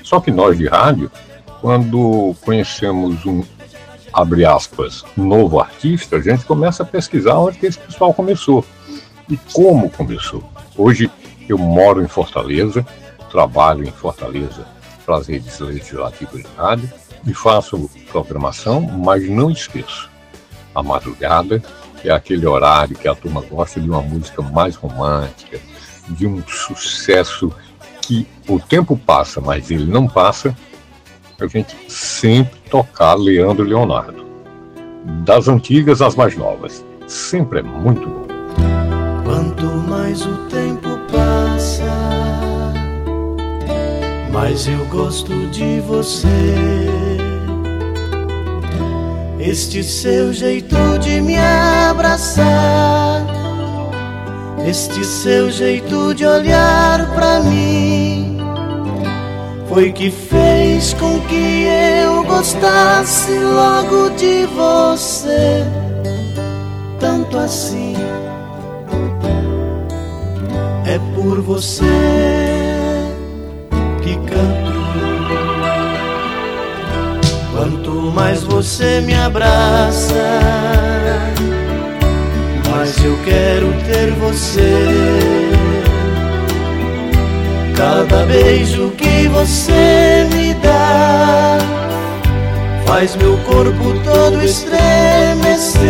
Só 0.02 0.20
que 0.20 0.32
nós 0.32 0.58
de 0.58 0.68
rádio, 0.68 1.12
quando 1.62 2.36
conhecemos 2.42 3.26
um, 3.26 3.44
abre 4.12 4.46
aspas, 4.46 5.04
novo 5.16 5.60
artista, 5.60 6.18
a 6.18 6.22
gente 6.22 6.46
começa 6.46 6.84
a 6.84 6.86
pesquisar 6.86 7.38
onde 7.38 7.58
que 7.58 7.68
esse 7.68 7.80
pessoal 7.80 8.14
começou 8.14 8.66
e 9.30 9.38
como 9.54 9.90
começou. 9.90 10.44
Hoje 10.78 11.10
eu 11.48 11.58
moro 11.58 12.02
em 12.02 12.08
Fortaleza, 12.08 12.86
trabalho 13.32 13.84
em 13.84 13.92
Fortaleza 13.92 14.66
para 15.06 15.18
as 15.18 15.28
redes 15.28 15.60
legislativas 15.60 16.42
de 16.42 16.50
rádio 16.58 16.90
e 17.26 17.34
faço 17.34 17.90
programação, 18.12 18.82
mas 18.82 19.28
não 19.30 19.50
esqueço. 19.50 20.10
A 20.76 20.82
madrugada 20.82 21.62
é 22.04 22.12
aquele 22.12 22.46
horário 22.46 22.96
que 22.96 23.08
a 23.08 23.16
turma 23.16 23.42
gosta 23.42 23.80
de 23.80 23.90
uma 23.90 24.02
música 24.02 24.42
mais 24.42 24.76
romântica, 24.76 25.60
de 26.10 26.28
um 26.28 26.42
sucesso 26.48 27.52
que 28.02 28.28
o 28.48 28.60
tempo 28.60 28.98
passa, 28.98 29.40
mas 29.40 29.72
ele 29.72 29.86
não 29.86 30.08
passa. 30.08 30.56
A 31.40 31.48
gente 31.48 31.76
sempre 31.90 32.60
tocar 32.70 33.16
Leandro 33.16 33.64
Leonardo. 33.64 34.26
Das 35.26 35.48
antigas 35.48 36.02
às 36.02 36.16
mais 36.16 36.38
novas. 36.38 36.84
Sempre 37.08 37.60
é 37.60 37.64
muito 37.64 38.08
bom. 38.08 38.28
Quanto 39.24 39.66
mais 39.66 40.26
o 40.26 40.36
tempo 40.48 40.90
passa, 41.12 41.84
mais 44.32 44.68
eu 44.68 44.86
gosto 44.86 45.48
de 45.48 45.80
você. 45.82 46.28
Este 49.40 49.84
seu 49.84 50.32
jeito 50.32 50.76
de 51.00 51.20
me 51.20 51.38
abraçar, 51.38 53.26
este 54.66 55.04
seu 55.04 55.52
jeito 55.52 56.14
de 56.14 56.26
olhar 56.26 57.14
pra 57.14 57.40
mim, 57.42 58.38
foi 59.68 59.92
que 59.92 60.10
fez 60.10 60.94
com 60.94 61.20
que 61.22 61.66
eu 62.04 62.24
gostasse 62.24 63.32
logo 63.40 64.10
de 64.12 64.46
você, 64.46 65.64
tanto 67.00 67.38
assim 67.38 67.96
é 70.86 71.00
por 71.16 71.42
você 71.42 71.84
que 74.04 74.16
canto. 74.16 74.74
Quanto 77.52 77.92
mais 78.12 78.44
você 78.44 79.02
me 79.02 79.16
abraça, 79.16 80.14
mais 82.84 83.02
eu 83.02 83.18
quero 83.24 83.74
ter 83.86 84.12
você. 84.12 84.74
Cada 87.78 88.26
beijo 88.26 88.92
que 88.98 89.28
você 89.30 90.28
me 90.34 90.54
dá 90.56 91.58
faz 92.86 93.16
meu 93.16 93.38
corpo 93.38 93.94
todo 94.04 94.44
estremecer. 94.44 95.82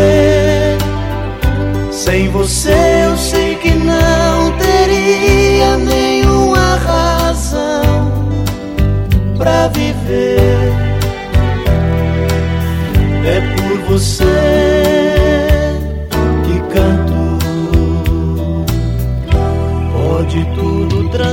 Sem 1.91 2.29
você 2.29 3.05
eu 3.09 3.17
sei 3.17 3.55
que 3.55 3.71
não 3.71 4.55
teria 4.57 5.77
nenhuma 5.77 6.75
razão 6.75 8.29
pra 9.35 9.67
viver. 9.69 10.71
É 13.25 13.41
por 13.55 13.79
você 13.89 15.22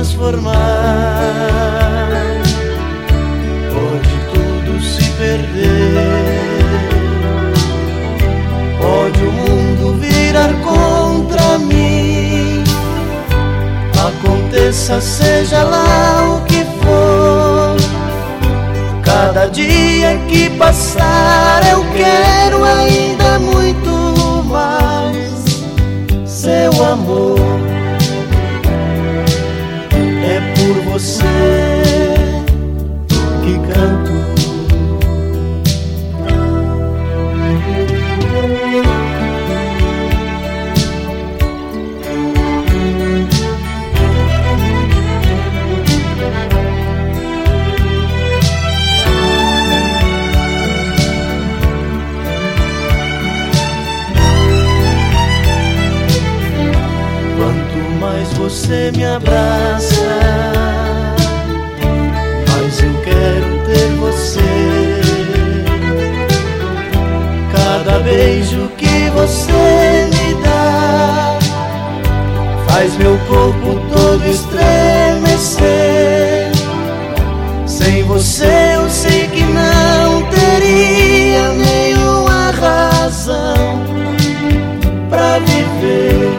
transformar, 0.01 0.57
pode 3.71 4.13
tudo 4.33 4.81
se 4.81 5.07
perder, 5.11 5.93
pode 8.79 9.23
o 9.23 9.31
mundo 9.31 9.93
virar 9.99 10.51
contra 10.63 11.59
mim. 11.59 12.63
Aconteça, 13.95 14.99
seja 14.99 15.61
lá 15.61 16.35
o 16.35 16.45
que 16.45 16.65
for. 16.81 17.77
Cada 19.03 19.45
dia 19.49 20.17
que 20.27 20.49
passar, 20.57 21.61
eu 21.69 21.85
quero 21.93 22.63
ainda 22.63 23.37
muito 23.37 24.43
mais 24.49 25.45
seu 26.25 26.71
amor. 26.83 27.50
Você 31.01 31.25
que 33.43 33.57
canto. 33.73 34.11
Quanto 57.37 57.79
mais 57.99 58.31
você 58.33 58.91
me 58.95 59.03
abraça, 59.03 59.90
faz 72.91 72.97
meu 72.97 73.17
corpo 73.27 73.79
todo 73.93 74.27
estremecer. 74.27 75.61
Sem 77.65 78.03
você 78.03 78.75
eu 78.75 78.89
sei 78.89 79.27
que 79.27 79.43
não 79.43 80.23
teria 80.29 81.53
nenhuma 81.53 82.51
razão 82.51 83.81
para 85.09 85.39
viver. 85.39 86.29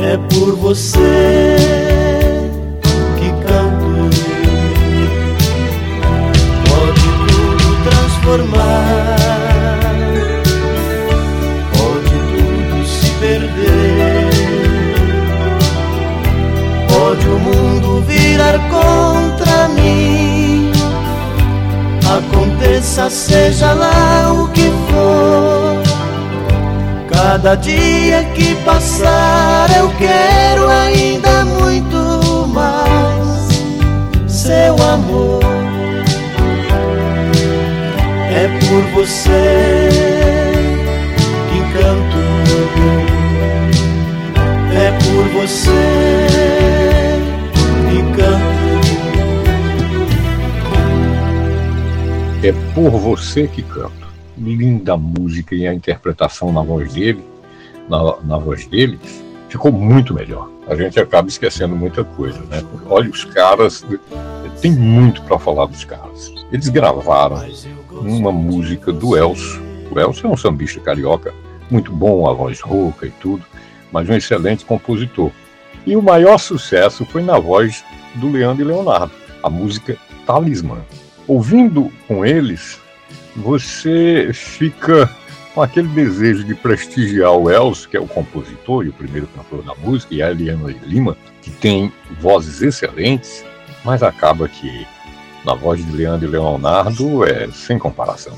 É 0.00 0.16
por 0.34 0.56
você. 0.56 1.11
Seja 22.92 23.72
lá 23.72 24.32
o 24.34 24.48
que 24.48 24.70
for. 24.90 25.82
Cada 27.10 27.54
dia 27.54 28.22
que 28.34 28.54
passar 28.66 29.66
eu 29.78 29.90
quero 29.96 30.68
ainda 30.68 31.44
muito 31.46 32.46
mais 32.48 33.48
seu 34.30 34.74
amor. 34.74 35.40
É 38.30 38.46
por 38.60 38.82
você 38.94 39.88
que 41.48 41.60
canto. 41.72 42.22
É 44.74 44.90
por 45.04 45.40
você 45.40 46.61
É 52.44 52.52
por 52.74 52.90
você 52.90 53.46
que 53.46 53.62
canto 53.62 54.02
linda 54.36 54.96
música 54.96 55.54
e 55.54 55.64
a 55.64 55.72
interpretação 55.72 56.52
na 56.52 56.60
voz 56.60 56.92
dele, 56.92 57.22
na, 57.88 58.16
na 58.24 58.36
voz 58.36 58.66
dele, 58.66 58.98
ficou 59.48 59.70
muito 59.70 60.12
melhor. 60.12 60.50
A 60.66 60.74
gente 60.74 60.98
acaba 60.98 61.28
esquecendo 61.28 61.76
muita 61.76 62.02
coisa, 62.02 62.40
né? 62.46 62.60
Olha, 62.86 63.08
os 63.08 63.24
caras, 63.24 63.86
tem 64.60 64.72
muito 64.72 65.22
para 65.22 65.38
falar 65.38 65.66
dos 65.66 65.84
caras. 65.84 66.32
Eles 66.50 66.68
gravaram 66.68 67.44
uma 67.90 68.32
música 68.32 68.92
do 68.92 69.16
Elcio. 69.16 69.62
O 69.88 70.00
Elcio 70.00 70.26
é 70.26 70.30
um 70.30 70.36
sambista 70.36 70.80
carioca, 70.80 71.32
muito 71.70 71.92
bom, 71.92 72.28
a 72.28 72.32
voz 72.32 72.60
rouca 72.60 73.06
e 73.06 73.10
tudo, 73.10 73.44
mas 73.92 74.08
um 74.08 74.14
excelente 74.14 74.64
compositor. 74.64 75.30
E 75.86 75.94
o 75.94 76.02
maior 76.02 76.38
sucesso 76.38 77.06
foi 77.06 77.22
na 77.22 77.38
voz 77.38 77.84
do 78.16 78.28
Leandro 78.28 78.64
e 78.64 78.66
Leonardo, 78.66 79.12
a 79.44 79.48
música 79.48 79.96
Talismã. 80.26 80.78
Ouvindo 81.26 81.90
com 82.08 82.24
eles, 82.24 82.80
você 83.36 84.30
fica 84.32 85.10
com 85.54 85.62
aquele 85.62 85.88
desejo 85.88 86.44
de 86.44 86.54
prestigiar 86.54 87.32
o 87.32 87.50
Elcio, 87.50 87.88
que 87.88 87.96
é 87.96 88.00
o 88.00 88.06
compositor 88.06 88.84
e 88.84 88.88
o 88.88 88.92
primeiro 88.92 89.26
cantor 89.28 89.62
da 89.62 89.74
música, 89.74 90.14
e 90.14 90.22
a 90.22 90.30
Eliana 90.30 90.74
Lima, 90.84 91.16
que 91.40 91.50
tem 91.50 91.92
vozes 92.20 92.62
excelentes, 92.62 93.44
mas 93.84 94.02
acaba 94.02 94.48
que 94.48 94.86
na 95.44 95.54
voz 95.54 95.84
de 95.84 95.90
Leandro 95.92 96.26
e 96.26 96.30
Leonardo 96.30 97.24
é 97.26 97.48
sem 97.52 97.78
comparação. 97.78 98.34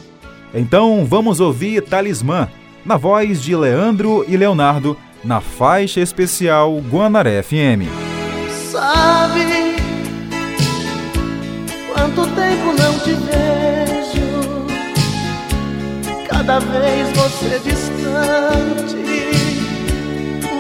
Então 0.53 1.05
vamos 1.05 1.41
ouvir 1.41 1.83
Talismã, 1.83 2.49
na 2.85 2.97
voz 2.97 3.43
de 3.43 3.55
Leandro 3.55 4.25
e 4.29 4.37
Leonardo, 4.37 4.97
na 5.23 5.41
faixa 5.41 6.01
especial 6.01 6.79
Guanaré 6.79 7.43
FM. 7.43 7.89
Sabe 8.71 9.34
quanto 12.25 12.35
tempo 12.35 12.73
não 12.73 12.99
te 13.01 13.13
vejo? 13.13 13.45
cada 16.29 16.59
vez 16.59 17.09
você 17.17 17.59
distante. 17.61 18.97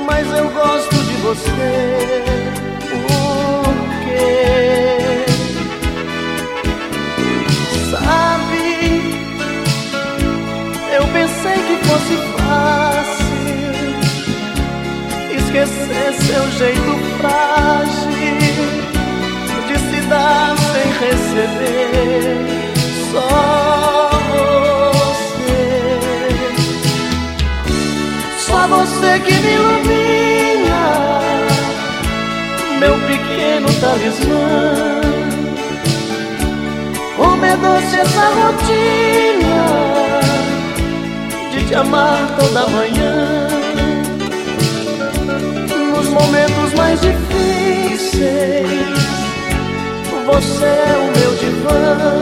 Mas 0.07 0.27
eu 0.37 0.51
gosto 0.51 0.97
de 0.97 1.15
você. 1.23 2.25
Por 3.07 3.75
quê? 4.05 5.27
Sabe, 7.91 8.67
eu 10.95 11.05
pensei 11.09 11.59
que 11.63 11.77
fosse 11.87 12.17
fácil 12.39 13.35
esquecer 15.37 16.13
seu 16.25 16.45
jeito 16.59 16.93
frágil 17.19 18.15
de 19.67 19.77
se 19.79 20.01
dar 20.09 20.64
sem 20.75 20.89
receber. 20.91 22.37
Só 23.13 23.65
Só 28.47 28.67
você 28.69 29.19
que 29.21 29.35
me 29.35 29.53
ilumina, 29.55 30.83
meu 32.79 32.95
pequeno 33.07 33.69
talismã. 33.81 35.01
Como 37.17 37.45
é 37.45 37.57
doce 37.57 37.97
essa 37.97 38.27
rotina 38.41 39.65
de 41.53 41.65
te 41.67 41.75
amar 41.75 42.37
toda 42.39 42.67
manhã. 42.69 43.49
Nos 45.91 46.09
momentos 46.11 46.75
mais 46.77 47.01
difíceis, 47.01 48.15
você 50.35 50.65
é 50.65 50.97
o 50.99 51.19
meu 51.19 51.35
divã. 51.37 52.21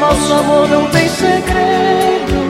Nosso 0.00 0.32
amor 0.32 0.68
não 0.68 0.90
tem 0.90 1.08
segredo 1.08 2.44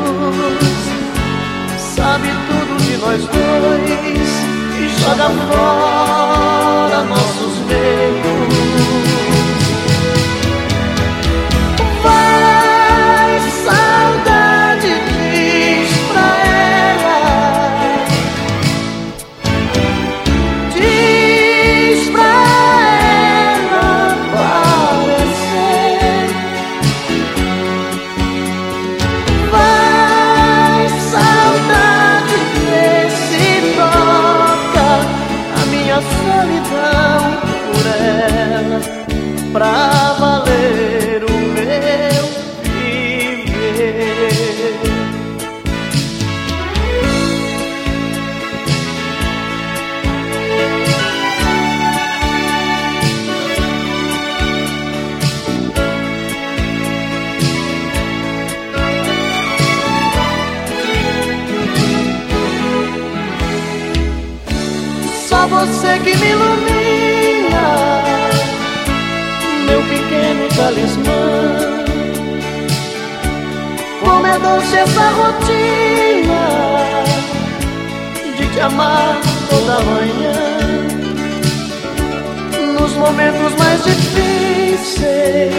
sabe 2.04 2.28
tudo 2.28 2.76
de 2.82 2.96
nós 2.98 3.22
dois 3.26 4.30
e 4.78 4.88
joga 5.00 5.30
fora 5.48 7.04
nossos 7.04 7.58
medos. 7.66 8.73
Talismã. 70.74 71.84
Como 74.00 74.26
é 74.26 74.38
doce 74.38 74.76
essa 74.76 75.10
rotina 75.10 76.42
de 78.36 78.46
te 78.48 78.60
amar 78.60 79.20
toda 79.48 79.80
manhã. 79.80 80.32
Nos 82.78 82.92
momentos 82.94 83.54
mais 83.58 83.84
difíceis, 83.84 85.54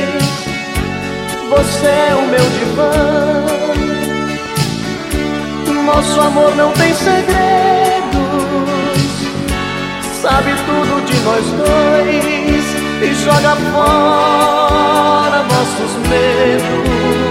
você 1.49 1.87
é 1.87 2.15
o 2.15 2.27
meu 2.27 2.45
divã. 2.59 2.91
Nosso 5.85 6.19
amor 6.19 6.55
não 6.55 6.71
tem 6.73 6.93
segredo 6.93 7.85
sabe 10.21 10.51
tudo 10.65 11.05
de 11.05 11.19
nós 11.19 11.45
dois 11.51 12.44
e 13.01 13.13
joga 13.15 13.55
fora 13.71 15.43
nossos 15.43 15.97
medos. 16.09 17.24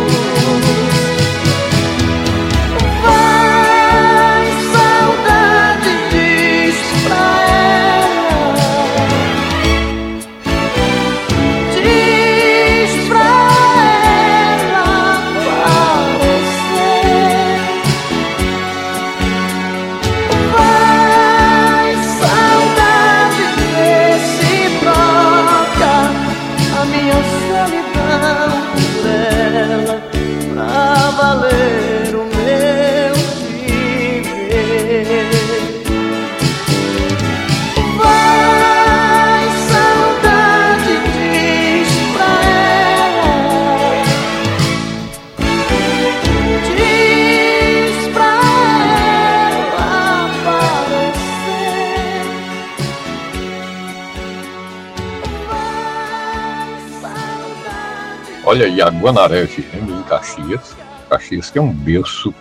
Olha, 58.54 58.68
e 58.68 58.80
a 58.80 58.88
Guanaré 58.88 59.48
FM 59.48 59.90
em 59.90 60.02
Caxias, 60.04 60.76
Caxias 61.10 61.50
que 61.50 61.58
é 61.58 61.60
um 61.60 61.72
berço 61.72 62.32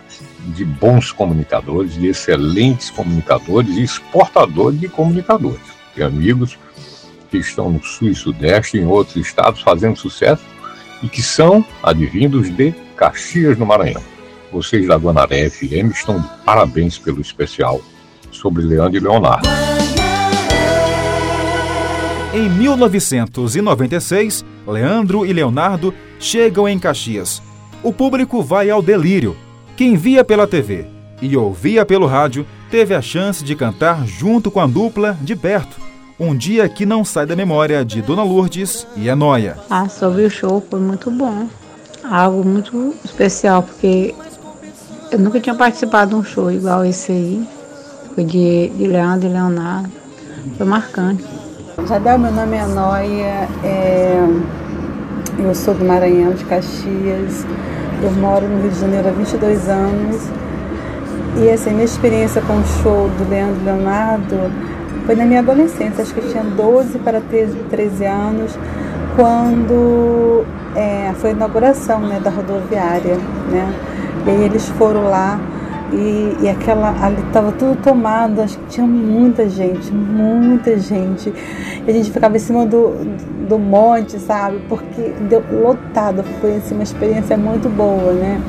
de 0.54 0.64
bons 0.64 1.10
comunicadores, 1.10 1.94
de 1.94 2.06
excelentes 2.06 2.88
comunicadores 2.88 3.76
e 3.76 3.82
exportadores 3.82 4.78
de 4.78 4.86
comunicadores. 4.86 5.58
E 5.96 6.04
amigos 6.04 6.56
que 7.32 7.38
estão 7.38 7.68
no 7.68 7.82
sul 7.82 8.10
e 8.10 8.14
sudeste, 8.14 8.78
em 8.78 8.86
outros 8.86 9.16
estados, 9.16 9.60
fazendo 9.60 9.96
sucesso 9.96 10.44
e 11.02 11.08
que 11.08 11.20
são 11.20 11.66
advindos 11.82 12.48
de 12.48 12.72
Caxias 12.96 13.58
no 13.58 13.66
Maranhão. 13.66 14.02
Vocês 14.52 14.86
da 14.86 14.94
Guanaré 14.94 15.50
FM 15.50 15.90
estão 15.90 16.20
de 16.20 16.28
parabéns 16.44 16.96
pelo 16.96 17.20
especial 17.20 17.80
sobre 18.30 18.62
Leandro 18.62 18.98
e 18.98 19.00
Leonardo. 19.00 19.73
Em 22.34 22.48
1996, 22.48 24.44
Leandro 24.66 25.24
e 25.24 25.32
Leonardo 25.32 25.94
chegam 26.18 26.68
em 26.68 26.76
Caxias. 26.80 27.40
O 27.80 27.92
público 27.92 28.42
vai 28.42 28.68
ao 28.68 28.82
delírio. 28.82 29.36
Quem 29.76 29.94
via 29.94 30.24
pela 30.24 30.44
TV 30.44 30.84
e 31.22 31.36
ouvia 31.36 31.86
pelo 31.86 32.06
rádio 32.06 32.44
teve 32.72 32.92
a 32.92 33.00
chance 33.00 33.44
de 33.44 33.54
cantar 33.54 34.04
junto 34.04 34.50
com 34.50 34.58
a 34.58 34.66
dupla 34.66 35.16
de 35.22 35.36
perto. 35.36 35.76
Um 36.18 36.36
dia 36.36 36.68
que 36.68 36.84
não 36.84 37.04
sai 37.04 37.24
da 37.24 37.36
memória 37.36 37.84
de 37.84 38.02
Dona 38.02 38.24
Lourdes 38.24 38.84
e 38.96 39.06
Enoia. 39.06 39.56
Ah, 39.70 39.88
sobre 39.88 40.24
o 40.24 40.30
show 40.30 40.60
foi 40.68 40.80
muito 40.80 41.12
bom. 41.12 41.48
Algo 42.02 42.44
muito 42.44 42.96
especial, 43.04 43.62
porque 43.62 44.12
eu 45.12 45.20
nunca 45.20 45.38
tinha 45.38 45.54
participado 45.54 46.10
de 46.10 46.16
um 46.16 46.24
show 46.24 46.50
igual 46.50 46.84
esse 46.84 47.12
aí. 47.12 47.48
Foi 48.12 48.24
de, 48.24 48.70
de 48.70 48.88
Leandro 48.88 49.28
e 49.28 49.32
Leonardo. 49.32 49.92
Foi 50.56 50.66
marcante. 50.66 51.43
Jadel, 51.82 52.18
meu 52.18 52.30
nome 52.30 52.56
é 52.56 52.66
Noia, 52.66 53.48
é... 53.64 54.16
eu 55.38 55.54
sou 55.54 55.74
do 55.74 55.84
Maranhão, 55.84 56.32
de 56.32 56.44
Caxias. 56.44 57.44
Eu 58.00 58.12
moro 58.12 58.46
no 58.46 58.62
Rio 58.62 58.70
de 58.70 58.78
Janeiro 58.80 59.08
há 59.08 59.10
22 59.10 59.68
anos. 59.68 60.22
E 61.36 61.50
assim, 61.50 61.70
minha 61.70 61.84
experiência 61.84 62.40
com 62.42 62.54
o 62.54 62.64
show 62.80 63.08
do 63.18 63.28
Leandro 63.28 63.64
Leonardo 63.64 64.52
foi 65.04 65.16
na 65.16 65.26
minha 65.26 65.40
adolescência, 65.40 66.02
acho 66.02 66.14
que 66.14 66.20
eu 66.20 66.30
tinha 66.30 66.44
12 66.44 66.98
para 67.00 67.20
13 67.20 68.04
anos, 68.06 68.56
quando 69.16 70.44
é, 70.76 71.12
foi 71.16 71.30
a 71.30 71.32
inauguração 71.32 71.98
né, 72.00 72.20
da 72.20 72.30
rodoviária. 72.30 73.16
Né? 73.50 73.74
E 74.26 74.30
aí 74.30 74.44
eles 74.44 74.68
foram 74.70 75.10
lá 75.10 75.40
e, 75.94 76.36
e 76.42 76.48
aquela 76.48 76.94
ali 77.04 77.22
estava 77.26 77.52
tudo 77.52 77.76
tomado, 77.82 78.40
acho 78.40 78.58
que 78.58 78.66
tinha 78.66 78.86
muita 78.86 79.48
gente, 79.48 79.92
muita 79.92 80.78
gente. 80.78 81.32
E 81.86 81.90
a 81.90 81.92
gente 81.92 82.10
ficava 82.10 82.36
em 82.36 82.40
cima 82.40 82.66
do, 82.66 82.94
do 83.48 83.58
monte, 83.58 84.18
sabe? 84.18 84.60
Porque 84.68 85.12
deu 85.28 85.42
lotado, 85.62 86.24
foi 86.40 86.56
assim, 86.56 86.74
uma 86.74 86.82
experiência 86.82 87.36
muito 87.36 87.68
boa, 87.68 88.12
né? 88.12 88.40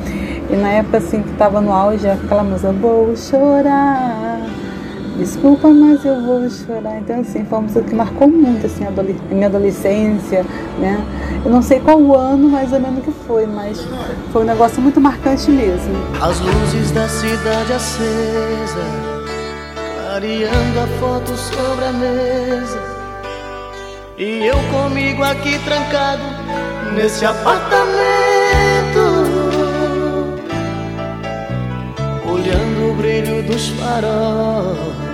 E 0.50 0.56
na 0.56 0.68
época 0.70 0.98
assim 0.98 1.22
que 1.22 1.30
estava 1.30 1.60
no 1.60 1.72
auge, 1.72 2.08
aquela 2.08 2.42
música, 2.42 2.72
vou 2.72 3.16
chorar 3.16 4.35
desculpa, 5.16 5.68
mas 5.68 6.04
eu 6.04 6.20
vou 6.22 6.48
chorar. 6.48 6.98
Então, 6.98 7.20
assim, 7.20 7.44
foi 7.44 7.58
uma 7.58 7.62
música 7.62 7.82
que 7.82 7.94
marcou 7.94 8.28
muito, 8.28 8.66
assim, 8.66 8.84
a 8.84 8.90
minha 9.34 9.46
adolescência, 9.46 10.44
né? 10.78 11.04
Eu 11.44 11.50
não 11.50 11.62
sei 11.62 11.80
qual 11.80 11.98
ano 12.14 12.48
mais 12.48 12.72
ou 12.72 12.80
menos 12.80 13.04
que 13.04 13.10
foi, 13.26 13.46
mas 13.46 13.80
foi 14.32 14.42
um 14.42 14.44
negócio 14.44 14.80
muito 14.80 15.00
marcante 15.00 15.50
mesmo. 15.50 15.94
As 16.20 16.40
luzes 16.40 16.90
da 16.92 17.08
cidade 17.08 17.72
acesa, 17.72 18.84
clareando 20.00 20.80
a 20.80 20.86
foto 21.00 21.36
sobre 21.36 21.84
a 21.84 21.92
mesa. 21.92 22.96
E 24.18 24.46
eu 24.46 24.56
comigo 24.72 25.22
aqui 25.22 25.58
trancado 25.64 26.22
nesse 26.94 27.24
apartamento, 27.24 27.86
olhando 32.26 32.90
o 32.90 32.94
brilho 32.94 33.42
dos 33.42 33.68
faróis 33.68 35.05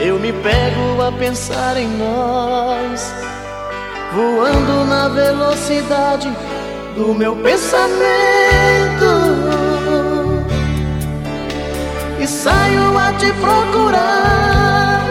eu 0.00 0.18
me 0.18 0.32
pego 0.32 1.02
a 1.02 1.12
pensar 1.12 1.76
em 1.76 1.88
nós, 1.88 3.12
voando 4.12 4.84
na 4.86 5.08
velocidade 5.08 6.30
do 6.96 7.14
meu 7.14 7.36
pensamento. 7.36 7.94
E 12.20 12.26
saio 12.26 12.98
a 12.98 13.12
te 13.12 13.32
procurar 13.34 15.04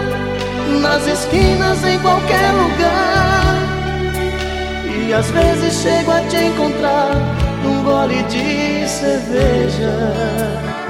nas 0.82 1.08
esquinas, 1.08 1.84
em 1.86 2.00
qualquer 2.00 2.52
lugar. 2.52 3.43
E 4.86 5.13
às 5.13 5.30
vezes 5.30 5.82
chego 5.82 6.12
a 6.12 6.22
te 6.22 6.38
encontrar 6.38 7.15
num 7.63 7.84
gole 7.84 8.24
de 8.24 8.88
cerveja. 8.88 10.83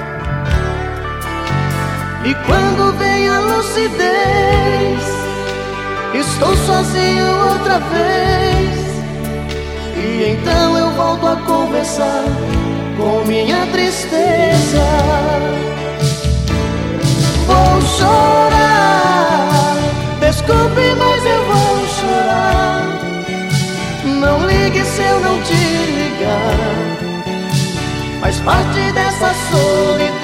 E 2.25 2.33
quando 2.45 2.97
vem 2.97 3.27
a 3.27 3.39
lucidez, 3.41 5.03
estou 6.13 6.55
sozinho 6.55 7.27
outra 7.51 7.79
vez. 7.79 8.79
E 9.97 10.29
então 10.31 10.77
eu 10.77 10.89
volto 10.91 11.27
a 11.27 11.35
conversar 11.35 12.23
com 12.95 13.27
minha 13.27 13.65
tristeza. 13.73 14.87
Vou 17.45 17.81
chorar, 17.97 19.75
desculpe, 20.21 20.95
mas 20.97 21.25
eu 21.25 21.43
vou 21.43 21.85
chorar. 21.87 22.83
Não 24.05 24.47
ligue 24.47 24.85
se 24.85 25.01
eu 25.01 25.19
não 25.19 25.41
te 25.41 25.53
ligar, 25.53 26.57
faz 28.21 28.39
parte 28.39 28.93
dessa 28.93 29.33
solidão. 29.51 30.22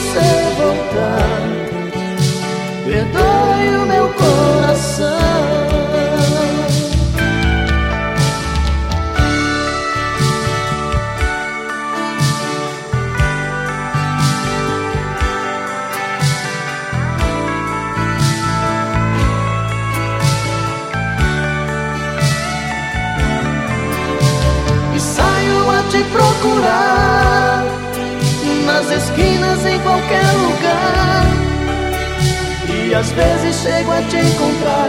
Você 0.00 0.18
voltar, 0.56 1.40
perdoe 2.84 3.76
o 3.76 3.86
meu 3.86 4.08
coração. 4.14 5.59
Qualquer 30.00 30.32
lugar. 30.32 31.26
E 32.68 32.94
às 32.94 33.10
vezes 33.10 33.56
chego 33.62 33.92
a 33.92 34.02
te 34.02 34.16
encontrar 34.16 34.88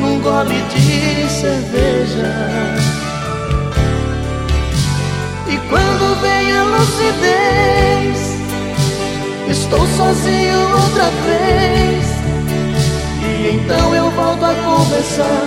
num 0.00 0.20
gole 0.20 0.62
de 0.62 1.28
cerveja. 1.28 2.32
E 5.48 5.56
quando 5.68 6.20
vem 6.20 6.52
a 6.52 6.62
lucidez, 6.64 8.36
estou 9.48 9.86
sozinho 9.96 10.60
outra 10.72 11.10
vez. 11.26 12.06
E 13.22 13.56
então 13.56 13.94
eu 13.94 14.10
volto 14.10 14.44
a 14.44 14.54
conversar 14.54 15.46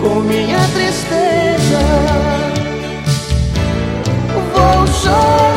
com 0.00 0.20
minha 0.20 0.58
tristeza 0.74 2.26
vou 4.52 4.86
chorar. 4.86 5.55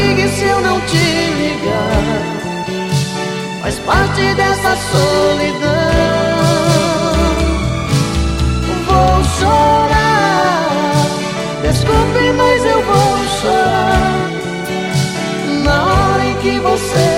Ligue 0.00 0.28
se 0.28 0.44
eu 0.44 0.60
não 0.60 0.80
te 0.80 0.96
ligar. 1.40 2.40
Faz 3.62 3.78
parte 3.80 4.34
dessa 4.34 4.76
solidão. 4.92 5.70
Vou 8.86 9.24
chorar. 9.38 10.68
Desculpe, 11.62 12.32
mas 12.36 12.64
eu 12.64 12.82
vou 12.82 13.18
chorar. 13.40 14.30
Na 15.64 15.76
hora 15.84 16.24
em 16.24 16.34
que 16.36 16.58
você 16.60 17.09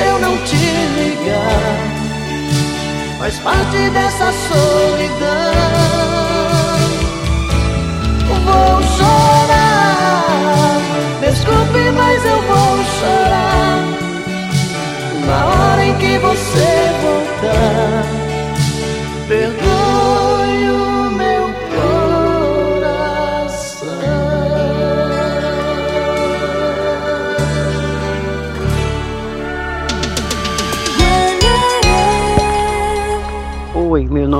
se 0.00 0.06
eu 0.06 0.18
não 0.18 0.36
te 0.38 0.56
ligar. 0.56 1.76
Faz 3.18 3.38
parte 3.40 3.90
dessa 3.90 4.32
solidão. 4.48 5.52
Vou 8.46 8.82
chorar. 8.96 10.80
Desculpe, 11.20 11.90
mas 11.94 12.24
eu 12.24 12.42
vou 12.42 12.84
chorar. 12.98 13.84
Na 15.26 15.46
hora 15.46 15.84
em 15.84 15.94
que 15.98 16.18
você 16.18 16.70
voltar. 17.02 17.99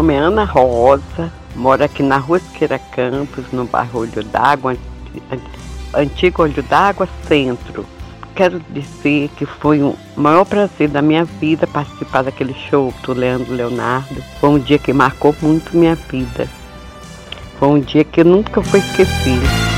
Nome 0.00 0.14
é 0.14 0.18
Ana 0.18 0.44
Rosa, 0.44 1.30
moro 1.54 1.84
aqui 1.84 2.02
na 2.02 2.16
Rua 2.16 2.38
Esqueira 2.38 2.78
Campos, 2.78 3.44
no 3.52 3.66
bairro 3.66 4.00
Olho 4.00 4.24
d'Água, 4.24 4.74
antigo 5.94 6.42
Olho 6.42 6.62
d'Água 6.62 7.06
Centro. 7.28 7.84
Quero 8.34 8.62
dizer 8.70 9.28
que 9.36 9.44
foi 9.44 9.82
o 9.82 9.94
maior 10.16 10.46
prazer 10.46 10.88
da 10.88 11.02
minha 11.02 11.26
vida 11.26 11.66
participar 11.66 12.22
daquele 12.22 12.54
show 12.54 12.94
do 13.02 13.12
Leandro 13.12 13.52
Leonardo. 13.52 14.22
Foi 14.40 14.48
um 14.48 14.58
dia 14.58 14.78
que 14.78 14.90
marcou 14.90 15.36
muito 15.42 15.76
minha 15.76 15.94
vida. 15.94 16.48
Foi 17.58 17.68
um 17.68 17.80
dia 17.80 18.02
que 18.02 18.24
nunca 18.24 18.62
vou 18.62 18.80
esquecer. 18.80 19.69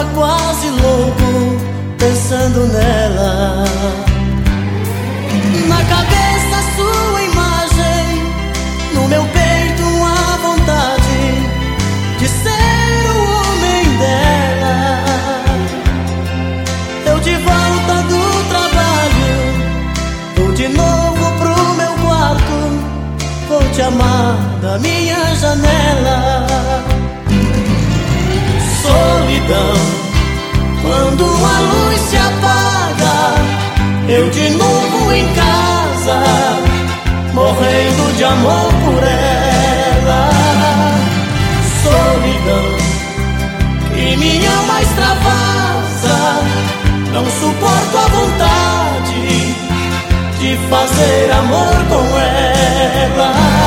Rua 0.00 0.04
quase 0.14 0.68
louco, 0.70 1.58
pensando 1.98 2.66
nela. 2.72 3.64
Na 5.68 5.76
cabeça 5.76 6.56
sua 6.76 7.22
imagem, 7.22 8.22
no 8.94 9.08
meu 9.08 9.22
peito 9.24 9.84
a 10.04 10.36
vontade 10.38 11.22
de 12.18 12.28
ser 12.28 13.10
o 13.10 13.18
homem 13.34 13.98
dela. 13.98 15.02
Eu 17.06 17.20
de 17.20 17.34
volta 17.36 18.02
do 18.08 18.48
trabalho, 18.48 19.34
vou 20.36 20.52
de 20.52 20.68
novo 20.68 21.32
pro 21.38 21.74
meu 21.74 21.92
quarto, 22.06 22.58
vou 23.48 23.70
te 23.72 23.82
amar 23.82 24.36
da 24.62 24.78
minha 24.78 25.34
janela. 25.36 26.79
Solidão, 28.90 29.74
quando 30.82 31.24
a 31.24 31.60
luz 31.70 32.00
se 32.00 32.16
apaga 32.16 33.34
eu 34.08 34.28
de 34.30 34.50
novo 34.50 35.12
em 35.12 35.26
casa, 35.34 36.22
morrendo 37.32 38.16
de 38.16 38.24
amor 38.24 38.72
por 38.84 39.02
ela. 39.04 40.30
Solidão 41.84 42.70
que 43.94 44.16
minha 44.16 44.50
alma 44.50 44.82
extravasa, 44.82 46.18
não 47.12 47.24
suporto 47.26 47.96
a 47.96 48.08
vontade 48.08 49.54
de 50.40 50.56
fazer 50.68 51.30
amor 51.30 51.76
com 51.88 52.18
ela. 52.18 53.59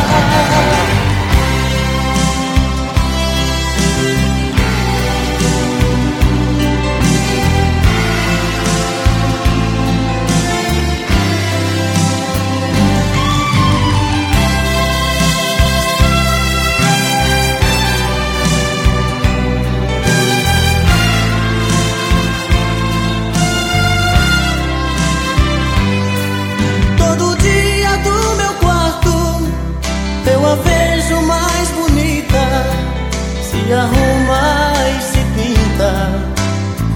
Se 33.44 33.74
arruma 33.74 34.74
e 34.90 35.02
se 35.02 35.22
pinta 35.36 35.94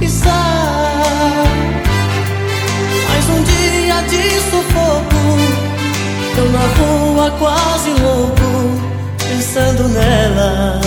e 0.02 0.10
sai. 0.10 0.28
Mais 3.10 3.30
um 3.30 3.44
dia 3.44 4.02
de 4.04 4.24
sufoco, 4.50 5.22
eu 6.38 6.52
na 6.52 6.66
rua 6.78 7.32
quase 7.40 7.90
louco, 8.02 8.50
pensando 9.18 9.88
nela. 9.90 10.82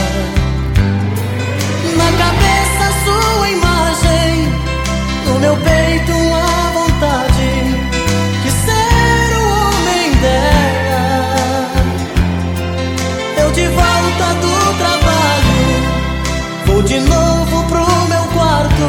De 17.01 17.09
novo 17.09 17.64
pro 17.64 17.86
meu 18.09 18.24
quarto, 18.34 18.86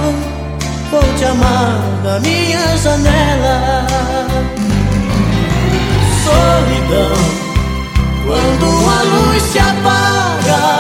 vou 0.92 1.04
te 1.18 1.26
amar 1.26 1.80
da 2.04 2.20
minha 2.20 2.78
janela. 2.78 3.86
Solidão, 6.24 7.18
quando 8.26 8.66
a 8.66 9.02
luz 9.04 9.44
se 9.44 9.60
apaga, 9.60 10.80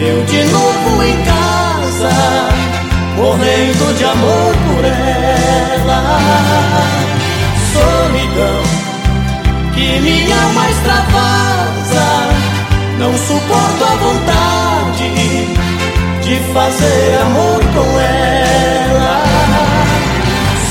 eu 0.00 0.24
de 0.24 0.44
novo 0.44 1.02
em 1.02 1.16
casa, 1.24 2.14
morrendo 3.16 3.94
de 3.96 4.04
amor 4.04 4.54
por 4.66 4.84
ela. 4.84 6.18
Solidão, 7.72 8.62
que 9.74 10.00
minha 10.00 10.42
alma 10.42 10.70
extravasa, 10.70 12.06
não 12.98 13.12
suporto 13.18 13.84
a 13.84 13.96
vontade 13.96 14.36
de 14.36 14.45
fazer 16.56 17.18
amor 17.20 17.60
com 17.74 18.00
ela. 18.00 19.22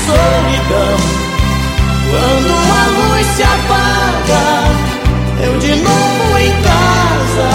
Solidão, 0.04 0.96
quando 2.10 2.50
a 2.74 2.84
luz 2.96 3.26
se 3.36 3.42
apaga, 3.44 4.46
eu 5.44 5.58
de 5.60 5.76
novo 5.76 6.38
em 6.40 6.52
casa, 6.70 7.50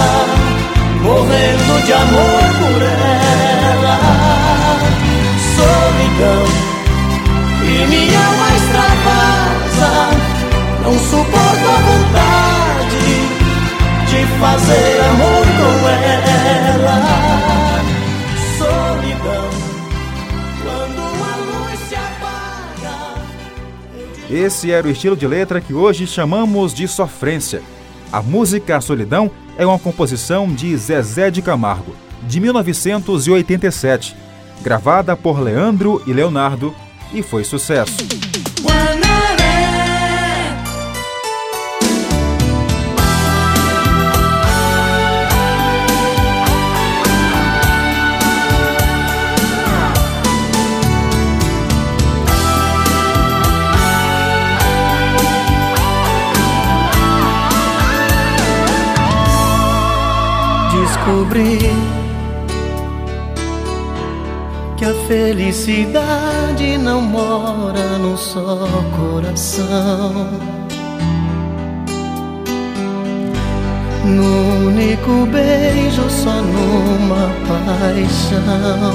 morrendo 1.04 1.86
de 1.86 1.94
amor 1.94 2.44
por 2.60 2.82
ela. 2.82 3.98
Solidão, 5.58 6.44
e 7.64 7.88
minha 7.90 8.20
alma 8.28 8.48
extravasa, 8.60 9.94
não 10.86 10.94
suporto 10.98 11.66
a 11.68 11.80
vontade 11.90 13.14
de 14.08 14.20
fazer 14.40 15.02
amor 15.10 15.46
com 15.58 15.90
ela. 15.90 16.31
Esse 24.32 24.72
era 24.72 24.88
o 24.88 24.90
estilo 24.90 25.18
de 25.18 25.28
letra 25.28 25.60
que 25.60 25.74
hoje 25.74 26.08
chamamos 26.08 26.74
de 26.74 26.88
sofrência. 26.88 27.62
A 28.14 28.22
música 28.22 28.80
Solidão 28.80 29.30
é 29.58 29.66
uma 29.66 29.78
composição 29.78 30.48
de 30.48 30.76
Zezé 30.78 31.30
de 31.30 31.42
Camargo, 31.42 31.94
de 32.24 32.40
1987, 32.40 34.16
gravada 34.62 35.18
por 35.18 35.38
Leandro 35.42 36.02
e 36.08 36.14
Leonardo 36.14 36.74
e 37.14 37.22
foi 37.22 37.44
sucesso. 37.44 37.98
Descobri 60.72 61.60
que 64.78 64.86
a 64.86 64.94
felicidade 65.08 66.78
não 66.78 67.02
mora 67.02 67.98
no 68.00 68.18
só 68.18 68.68
coração. 68.96 70.30
No 74.06 74.68
único 74.68 75.28
beijo, 75.28 76.10
só 76.10 76.42
numa 76.42 77.30
paixão. 77.48 78.94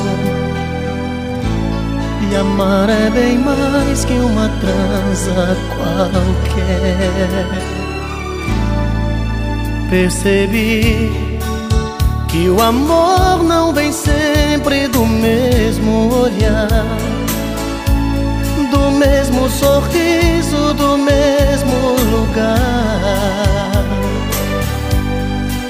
E 2.28 2.36
amar 2.36 2.88
é 2.88 3.08
bem 3.10 3.38
mais 3.38 4.04
que 4.04 4.14
uma 4.14 4.48
transa 4.60 5.56
qualquer. 5.76 7.46
Percebi 9.88 11.25
que 12.36 12.50
o 12.50 12.60
amor 12.60 13.42
não 13.42 13.72
vem 13.72 13.90
sempre 13.90 14.86
do 14.88 15.06
mesmo 15.06 16.12
olhar. 16.12 16.86
sorriso 19.48 20.74
do 20.74 20.98
mesmo 20.98 21.96
lugar 22.10 23.84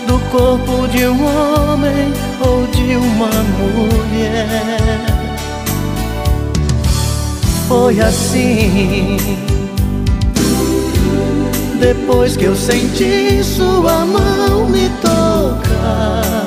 Do 0.06 0.18
corpo 0.30 0.88
de 0.88 1.06
um 1.06 1.24
homem 1.24 2.12
ou 2.40 2.66
de 2.68 2.96
uma 2.96 3.30
mulher 3.58 4.78
Foi 7.68 8.00
assim 8.00 9.18
Depois 11.78 12.36
que 12.36 12.44
eu 12.44 12.56
senti 12.56 13.44
sua 13.44 14.04
mão 14.04 14.68
me 14.68 14.88
tocar 15.00 16.45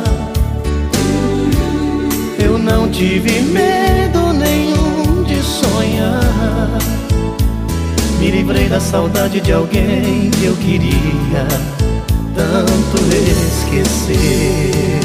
não 2.69 2.89
tive 2.89 3.41
medo 3.41 4.33
nenhum 4.33 5.23
de 5.23 5.41
sonhar 5.41 6.69
me 8.19 8.31
livrei 8.31 8.67
da 8.67 8.81
saudade 8.81 9.39
de 9.39 9.53
alguém 9.53 10.29
que 10.29 10.45
eu 10.45 10.55
queria 10.57 11.47
tanto 12.35 12.97
esquecer. 13.47 14.99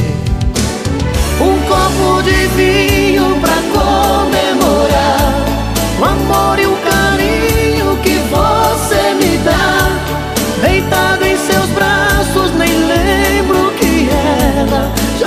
Um 1.40 1.58
copo 1.68 2.22
de 2.22 2.46
vinho 2.56 3.38
pra 3.40 3.54
comemorar 3.72 5.44
o 6.00 6.04
amor 6.04 6.58
e 6.58 6.66
o 6.66 6.76
carinho 6.78 7.96
que 8.02 8.18
você 8.28 9.14
me 9.14 9.38
dá. 9.38 9.90
Deitado 10.60 11.24
em 11.24 11.36
seus 11.36 11.70
braços, 11.70 12.03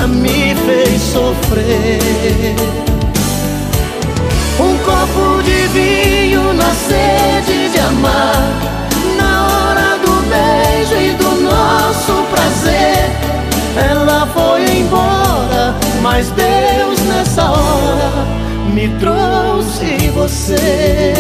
me 0.06 0.54
fez 0.66 1.02
sofrer. 1.02 2.56
Um 4.60 4.78
copo 4.80 5.41
de 5.43 5.68
vinho 5.68 6.54
na 6.54 6.72
sede 6.74 7.70
de 7.70 7.80
amar, 7.80 8.52
na 9.18 9.48
hora 9.48 9.98
do 10.00 10.12
beijo 10.30 10.95
e 10.95 11.12
do 11.14 11.41
nosso 11.41 12.14
prazer. 12.30 13.10
Ela 13.89 14.28
foi 14.34 14.80
embora, 14.80 15.76
mas 16.02 16.30
Deus 16.32 17.00
nessa 17.08 17.50
hora 17.50 18.28
me 18.74 18.89
trouxe 19.00 20.10
você. 20.10 21.14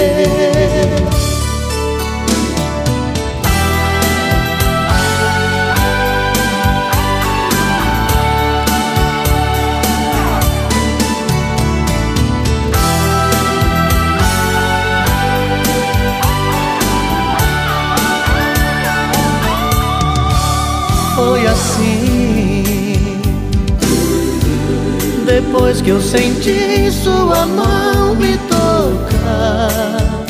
Depois 25.27 25.81
que 25.81 25.89
eu 25.89 26.01
senti 26.01 26.89
sua 26.89 27.45
mão 27.45 28.15
me 28.15 28.37
tocar, 28.47 30.23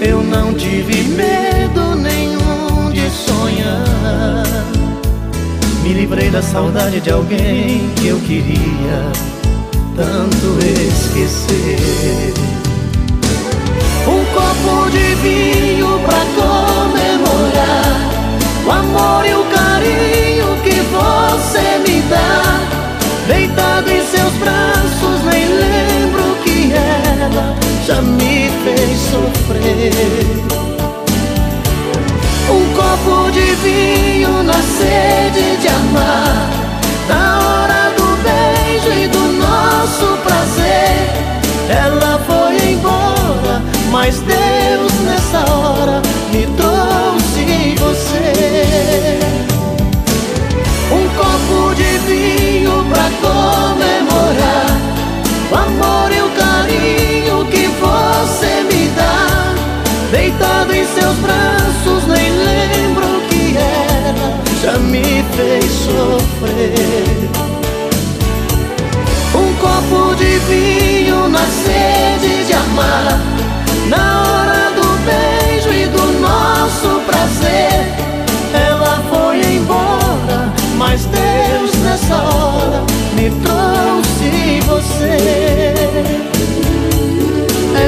eu 0.00 0.20
não 0.20 0.52
tive 0.52 1.04
medo 1.04 1.94
nenhum 1.94 2.90
de 2.90 3.08
sonhar. 3.08 4.42
Me 5.84 5.92
livrei 5.94 6.28
da 6.28 6.42
saudade 6.42 7.00
de 7.00 7.10
alguém 7.12 7.88
que 8.00 8.08
eu 8.08 8.18
queria 8.18 9.12
tanto 9.94 10.58
esquecer. 10.66 12.34
Um 14.08 14.24
copo 14.34 14.90
de 14.90 15.14
vinho 15.22 16.00
pra 16.00 16.18
comemorar 16.34 18.10
o 18.66 18.70
amor 18.72 19.24
e 19.24 19.34
o 19.34 19.44
carinho 19.44 20.56
que 20.64 20.80
você 20.90 21.78
me 21.86 22.00
dá. 22.08 22.77
Deitado 23.28 23.90
em 23.90 24.00
seus 24.06 24.32
braços, 24.38 25.22
nem 25.30 25.46
lembro 25.46 26.34
que 26.42 26.72
ela 26.72 27.54
já 27.86 28.00
me 28.00 28.50
fez 28.64 28.98
sofrer. 29.10 29.92
Um 32.50 32.74
copo 32.74 33.30
de 33.30 33.54
vinho 33.56 34.42
na 34.42 34.54
sede 34.54 35.58
de 35.60 35.68
amar, 35.68 36.50
na 37.06 37.38
hora 37.38 37.92
do 37.98 38.16
beijo 38.22 38.98
e 38.98 39.08
do 39.08 39.32
nosso 39.34 40.16
prazer. 40.24 41.10
Ela 41.68 42.18
foi 42.26 42.72
embora, 42.72 43.62
mas 43.90 44.20
Deus 44.20 44.92
nessa 45.04 45.40
hora 45.52 46.00
me 46.32 46.46
trouxe 46.56 47.74
você. 47.78 49.57
Vinho 52.08 52.84
pra 52.90 53.10
comemorar 53.20 54.66
o 55.50 55.54
amor 55.54 56.10
e 56.10 56.20
o 56.22 56.30
carinho 56.30 57.44
que 57.50 57.66
você 57.78 58.62
me 58.62 58.88
dá. 58.96 59.54
Deitado 60.10 60.74
em 60.74 60.86
seus 60.86 61.16
braços, 61.18 62.06
nem 62.06 62.30
lembro 62.30 63.20
que 63.28 63.56
era, 63.58 64.14
já 64.62 64.78
me 64.78 65.22
fez 65.36 65.64
sofrer. 65.84 67.28
Um 69.34 69.54
copo 69.56 70.14
de 70.16 70.38
vinho 70.38 71.28
na 71.28 71.46
sede 71.46 72.44
de 72.46 72.52
amar, 72.54 73.20
na 73.88 74.22
hora 74.22 74.70
do 74.74 74.88
beijo 75.04 75.70
e 75.72 75.86
do 75.86 76.20
nosso 76.20 77.02
prazer. 77.06 77.84
Ela 78.54 79.02
foi 79.10 79.40
embora, 79.56 80.52
mas 80.76 81.04
Deus 81.04 81.77
hora 82.14 82.84
me 83.14 83.30
trouxe 83.42 84.60
você. 84.66 85.74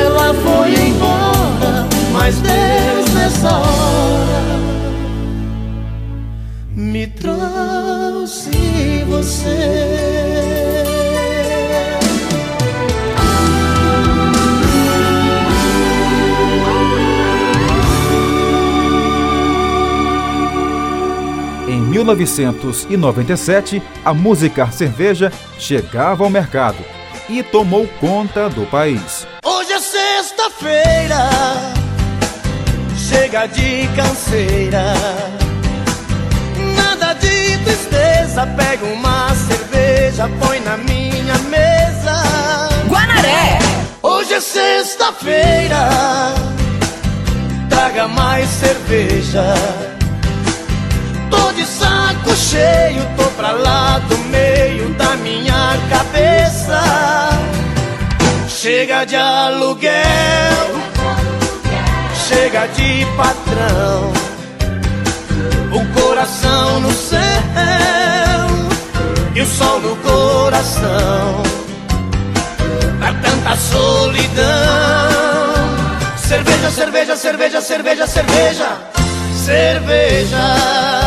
Ela 0.02 0.34
foi 0.34 0.74
embora, 0.88 1.86
mas 2.12 2.40
Deus 2.40 3.14
nessa 3.14 3.48
hora 3.48 4.60
me 6.74 7.06
trouxe 7.06 9.04
você. 9.08 10.49
1997, 22.04 23.82
a 24.04 24.14
música 24.14 24.70
cerveja 24.70 25.30
chegava 25.58 26.24
ao 26.24 26.30
mercado 26.30 26.78
e 27.28 27.42
tomou 27.42 27.86
conta 28.00 28.48
do 28.48 28.64
país. 28.66 29.26
Hoje 29.44 29.72
é 29.72 29.80
sexta-feira, 29.80 31.28
chega 32.96 33.46
de 33.46 33.86
canseira. 33.94 34.94
Nada 36.74 37.12
de 37.14 37.58
tristeza, 37.64 38.46
pega 38.46 38.86
uma 38.86 39.34
cerveja, 39.34 40.28
põe 40.40 40.60
na 40.60 40.76
minha 40.78 41.38
mesa. 41.50 42.22
Guanaré! 42.88 43.58
Hoje 44.02 44.34
é 44.34 44.40
sexta-feira, 44.40 45.88
traga 47.68 48.08
mais 48.08 48.48
cerveja. 48.48 49.99
Saco 52.30 52.36
cheio, 52.36 53.02
tô 53.16 53.24
pra 53.30 53.52
lá 53.52 53.98
do 54.08 54.16
meio 54.30 54.90
da 54.94 55.16
minha 55.16 55.76
cabeça. 55.88 56.80
Chega 58.48 59.04
de 59.04 59.16
aluguel, 59.16 59.94
chega 62.28 62.66
de 62.68 63.06
patrão. 63.16 64.12
O 65.72 66.00
coração 66.00 66.80
no 66.80 66.92
céu 66.92 67.20
e 69.34 69.40
o 69.40 69.46
sol 69.46 69.80
no 69.80 69.96
coração. 69.96 71.42
Pra 72.98 73.12
tanta 73.14 73.56
solidão. 73.56 74.44
Cerveja, 76.16 76.70
cerveja, 76.70 77.16
cerveja, 77.16 77.60
cerveja, 77.60 78.06
cerveja, 78.06 78.78
cerveja. 79.44 80.99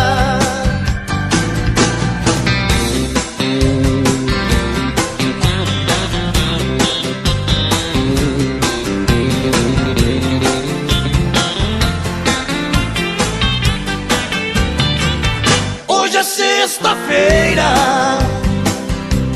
sexta-feira 16.74 18.18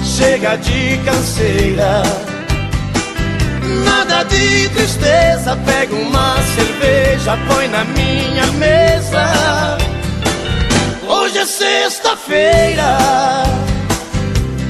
chega 0.03 0.55
de 0.57 0.97
canseira. 1.05 2.01
Nada 3.85 4.23
de 4.23 4.69
tristeza, 4.69 5.55
pega 5.57 5.93
uma 5.93 6.35
cerveja, 6.55 7.37
põe 7.47 7.67
na 7.67 7.83
minha 7.83 8.47
mesa. 8.53 9.77
Hoje 11.07 11.37
é 11.37 11.45
sexta-feira, 11.45 12.97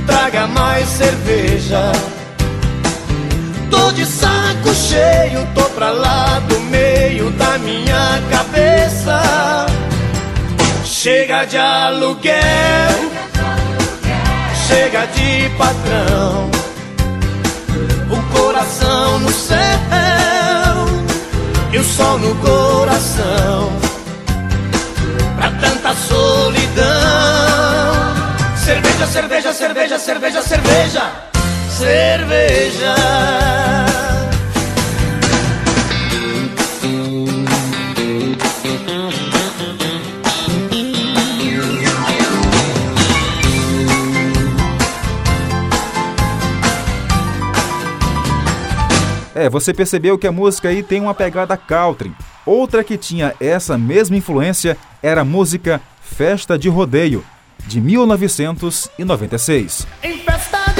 traga 0.05 0.47
mais 0.47 0.89
cerveja. 0.89 1.91
Tô 3.71 3.91
de 3.93 4.05
saco 4.05 4.73
cheio, 4.75 5.47
tô 5.55 5.63
pra 5.69 5.91
lá 5.91 6.39
do 6.49 6.59
meio 6.59 7.31
da 7.31 7.57
minha 7.59 8.21
cabeça. 8.29 9.67
Chega 10.99 11.45
de 11.45 11.57
aluguel, 11.59 12.33
chega 14.67 15.05
de 15.05 15.47
patrão, 15.55 16.49
o 18.09 18.35
coração 18.35 19.19
no 19.19 19.31
céu 19.31 19.59
e 21.71 21.77
o 21.77 21.83
sol 21.83 22.17
no 22.17 22.33
coração. 22.37 23.71
Pra 25.37 25.51
tanta 25.61 25.93
solidão, 25.93 26.85
cerveja, 28.65 29.05
cerveja, 29.05 29.53
cerveja, 29.53 29.99
cerveja, 29.99 30.41
cerveja, 30.41 31.11
cerveja. 31.77 32.95
É, 49.37 49.49
você 49.51 49.71
percebeu 49.71 50.17
que 50.17 50.25
a 50.25 50.31
música 50.31 50.69
aí 50.69 50.81
tem 50.81 50.99
uma 50.99 51.13
pegada 51.13 51.55
country. 51.55 52.11
Outra 52.43 52.83
que 52.83 52.97
tinha 52.97 53.35
essa 53.39 53.77
mesma 53.77 54.17
influência 54.17 54.75
era 55.01 55.21
a 55.21 55.25
música 55.25 55.79
Festa 56.01 56.57
de 56.57 56.67
Rodeio, 56.69 57.23
de 57.67 57.79
1996. 57.79 59.85
Em 60.01 60.17
festa 60.17 60.76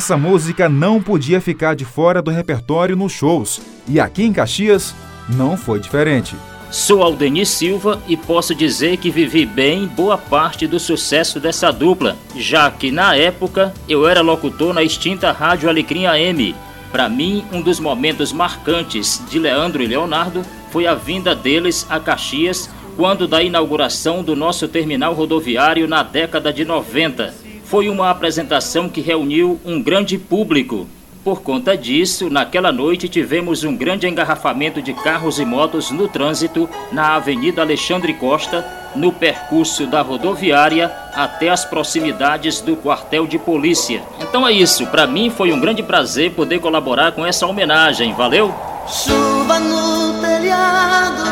Essa 0.00 0.16
música 0.16 0.66
não 0.66 0.98
podia 0.98 1.42
ficar 1.42 1.76
de 1.76 1.84
fora 1.84 2.22
do 2.22 2.30
repertório 2.30 2.96
nos 2.96 3.12
shows. 3.12 3.60
E 3.86 4.00
aqui 4.00 4.22
em 4.22 4.32
Caxias 4.32 4.94
não 5.28 5.58
foi 5.58 5.78
diferente. 5.78 6.34
Sou 6.70 7.02
Aldenir 7.02 7.46
Silva 7.46 8.00
e 8.08 8.16
posso 8.16 8.54
dizer 8.54 8.96
que 8.96 9.10
vivi 9.10 9.44
bem 9.44 9.86
boa 9.86 10.16
parte 10.16 10.66
do 10.66 10.80
sucesso 10.80 11.38
dessa 11.38 11.70
dupla, 11.70 12.16
já 12.34 12.70
que 12.70 12.90
na 12.90 13.14
época 13.14 13.74
eu 13.86 14.08
era 14.08 14.22
locutor 14.22 14.72
na 14.72 14.82
extinta 14.82 15.32
Rádio 15.32 15.68
Alecrim 15.68 16.06
AM. 16.06 16.54
Para 16.90 17.06
mim, 17.06 17.44
um 17.52 17.60
dos 17.60 17.78
momentos 17.78 18.32
marcantes 18.32 19.22
de 19.28 19.38
Leandro 19.38 19.82
e 19.82 19.86
Leonardo 19.86 20.42
foi 20.70 20.86
a 20.86 20.94
vinda 20.94 21.34
deles 21.34 21.86
a 21.90 22.00
Caxias 22.00 22.70
quando 22.96 23.28
da 23.28 23.42
inauguração 23.42 24.22
do 24.22 24.34
nosso 24.34 24.66
terminal 24.66 25.12
rodoviário 25.12 25.86
na 25.86 26.02
década 26.02 26.50
de 26.50 26.64
90. 26.64 27.39
Foi 27.70 27.88
uma 27.88 28.10
apresentação 28.10 28.88
que 28.88 29.00
reuniu 29.00 29.58
um 29.64 29.80
grande 29.80 30.18
público 30.18 30.86
por 31.22 31.42
conta 31.42 31.76
disso, 31.76 32.30
naquela 32.30 32.72
noite 32.72 33.06
tivemos 33.06 33.62
um 33.62 33.76
grande 33.76 34.08
engarrafamento 34.08 34.80
de 34.80 34.94
carros 34.94 35.38
e 35.38 35.44
motos 35.44 35.90
no 35.90 36.08
trânsito 36.08 36.68
na 36.90 37.14
Avenida 37.14 37.60
Alexandre 37.60 38.14
Costa, 38.14 38.66
no 38.96 39.12
percurso 39.12 39.86
da 39.86 40.00
rodoviária 40.00 40.90
até 41.14 41.50
as 41.50 41.62
proximidades 41.62 42.62
do 42.62 42.74
quartel 42.74 43.26
de 43.26 43.38
polícia. 43.38 44.02
Então 44.18 44.48
é 44.48 44.52
isso, 44.52 44.86
para 44.86 45.06
mim 45.06 45.28
foi 45.28 45.52
um 45.52 45.60
grande 45.60 45.82
prazer 45.82 46.32
poder 46.32 46.58
colaborar 46.58 47.12
com 47.12 47.24
essa 47.26 47.46
homenagem. 47.46 48.14
Valeu? 48.14 48.54
Chuva 48.88 49.60
no 49.60 50.22
telhado, 50.22 51.29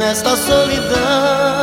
nesta 0.00 0.34
solidão. 0.34 1.60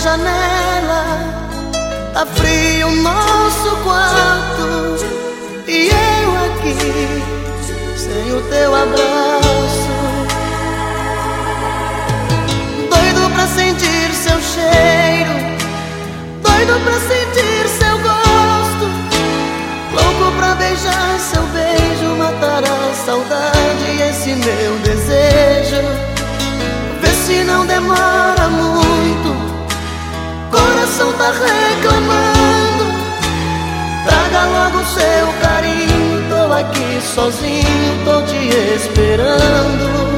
janela, 0.00 1.04
tá 2.14 2.24
frio 2.24 2.88
nosso 3.02 3.76
quarto 3.82 5.04
e 5.66 5.88
eu 5.88 6.28
aqui 6.46 6.76
sem 7.96 8.32
o 8.32 8.40
teu 8.42 8.74
abraço. 8.74 9.96
Doido 12.88 13.30
pra 13.34 13.46
sentir 13.48 14.14
seu 14.14 14.40
cheiro, 14.40 15.34
doido 16.42 16.80
pra 16.84 16.98
sentir 17.00 17.77
louco 20.02 20.32
pra 20.36 20.54
beijar 20.54 21.18
seu 21.18 21.42
beijo, 21.42 22.16
matar 22.16 22.62
a 22.64 22.94
saudade, 22.94 24.02
esse 24.10 24.34
meu 24.34 24.78
desejo. 24.84 25.82
Vê 27.00 27.08
se 27.08 27.44
não 27.44 27.66
demora 27.66 28.48
muito 28.48 29.48
coração 30.50 31.12
tá 31.12 31.30
reclamando. 31.30 32.84
Traga 34.04 34.46
logo 34.46 34.84
seu 34.84 35.26
carinho, 35.42 36.28
tô 36.28 36.52
aqui 36.52 37.00
sozinho, 37.14 38.04
tô 38.04 38.22
te 38.22 38.48
esperando. 38.76 40.17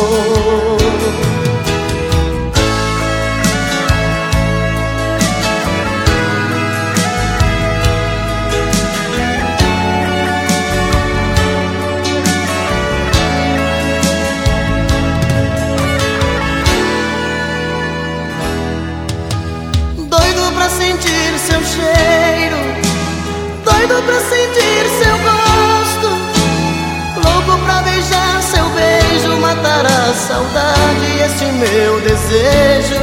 a 29.85 30.13
saudade, 30.13 31.07
esse 31.25 31.45
meu 31.45 31.99
desejo. 32.01 32.99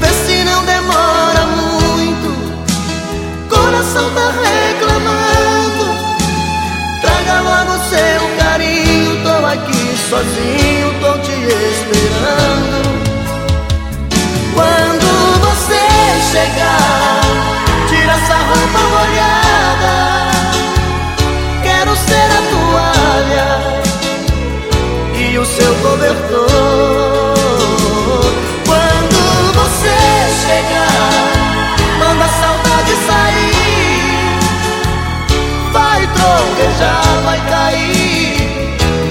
Vê 0.00 0.08
se 0.26 0.44
não 0.44 0.64
demora 0.64 1.46
muito, 1.46 2.28
coração 3.48 4.10
tá 4.14 4.32
reclamando. 4.42 5.86
Traga 7.00 7.40
logo 7.40 7.72
seu 7.88 8.22
carinho, 8.38 9.22
tô 9.22 9.46
aqui 9.46 9.96
sozinho, 10.08 10.94
tô 11.00 11.12
te 11.20 11.32
esperando. 11.32 12.78
Quando 14.54 15.08
você 15.40 15.84
chegar, 16.32 16.85
Quando 28.64 29.20
você 29.54 29.96
chegar, 30.46 31.76
manda 31.98 32.24
a 32.24 32.28
saudade 32.28 32.94
sair. 33.06 34.38
Vai 35.72 36.06
trovejar, 36.14 37.22
vai 37.24 37.40
cair 37.48 38.06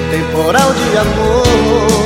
temporal 0.09 0.73
de 0.73 0.97
amor. 0.97 2.04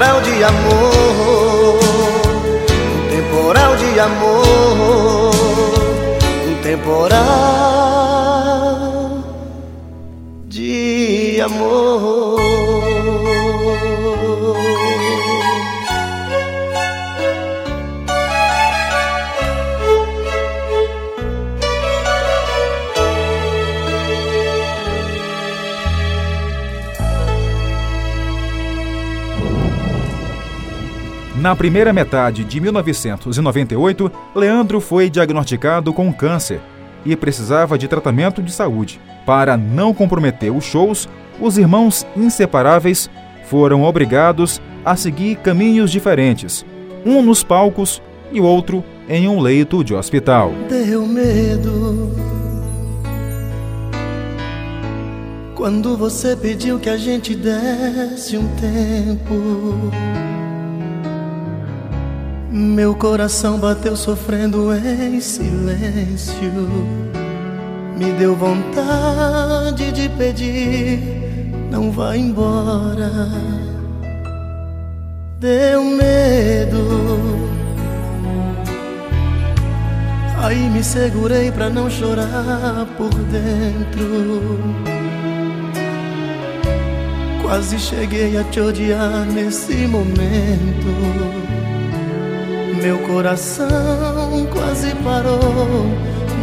Temporal 0.00 0.22
de 0.22 0.42
amor, 0.44 1.78
um 2.96 3.08
temporal 3.10 3.76
de 3.76 4.00
amor, 4.00 5.34
um 6.48 6.54
temporal 6.62 7.20
de 10.48 11.38
amor. 11.42 12.29
Na 31.40 31.56
primeira 31.56 31.90
metade 31.90 32.44
de 32.44 32.60
1998, 32.60 34.12
Leandro 34.34 34.78
foi 34.78 35.08
diagnosticado 35.08 35.90
com 35.90 36.12
câncer 36.12 36.60
e 37.02 37.16
precisava 37.16 37.78
de 37.78 37.88
tratamento 37.88 38.42
de 38.42 38.52
saúde. 38.52 39.00
Para 39.24 39.56
não 39.56 39.94
comprometer 39.94 40.54
os 40.54 40.64
shows, 40.64 41.08
os 41.40 41.56
irmãos 41.56 42.06
inseparáveis 42.14 43.08
foram 43.46 43.84
obrigados 43.84 44.60
a 44.84 44.94
seguir 44.96 45.36
caminhos 45.36 45.90
diferentes, 45.90 46.62
um 47.06 47.22
nos 47.22 47.42
palcos 47.42 48.02
e 48.30 48.38
outro 48.38 48.84
em 49.08 49.26
um 49.26 49.40
leito 49.40 49.82
de 49.82 49.94
hospital. 49.94 50.52
Deu 50.68 51.06
medo 51.06 52.10
quando 55.54 55.96
você 55.96 56.36
pediu 56.36 56.78
que 56.78 56.90
a 56.90 56.98
gente 56.98 57.34
desse 57.34 58.36
um 58.36 58.46
tempo 58.56 59.90
Meu 62.52 62.96
coração 62.96 63.60
bateu 63.60 63.94
sofrendo 63.94 64.74
em 64.74 65.20
silêncio. 65.20 66.50
Me 67.96 68.10
deu 68.18 68.34
vontade 68.34 69.92
de 69.92 70.08
pedir, 70.08 70.98
não 71.70 71.92
vá 71.92 72.16
embora. 72.16 73.08
Deu 75.38 75.84
medo. 75.84 77.20
Aí 80.42 80.68
me 80.70 80.82
segurei 80.82 81.52
pra 81.52 81.70
não 81.70 81.88
chorar 81.88 82.84
por 82.96 83.14
dentro. 83.14 84.58
Quase 87.42 87.78
cheguei 87.78 88.36
a 88.36 88.42
te 88.42 88.60
odiar 88.60 89.24
nesse 89.26 89.86
momento. 89.86 91.39
Meu 92.82 92.98
coração 93.00 93.68
quase 94.50 94.94
parou 95.04 95.84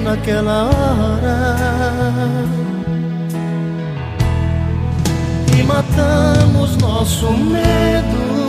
naquela 0.03 0.65
hora. 0.65 1.65
E 5.57 5.63
matamos 5.63 6.77
nosso 6.77 7.31
medo, 7.31 8.47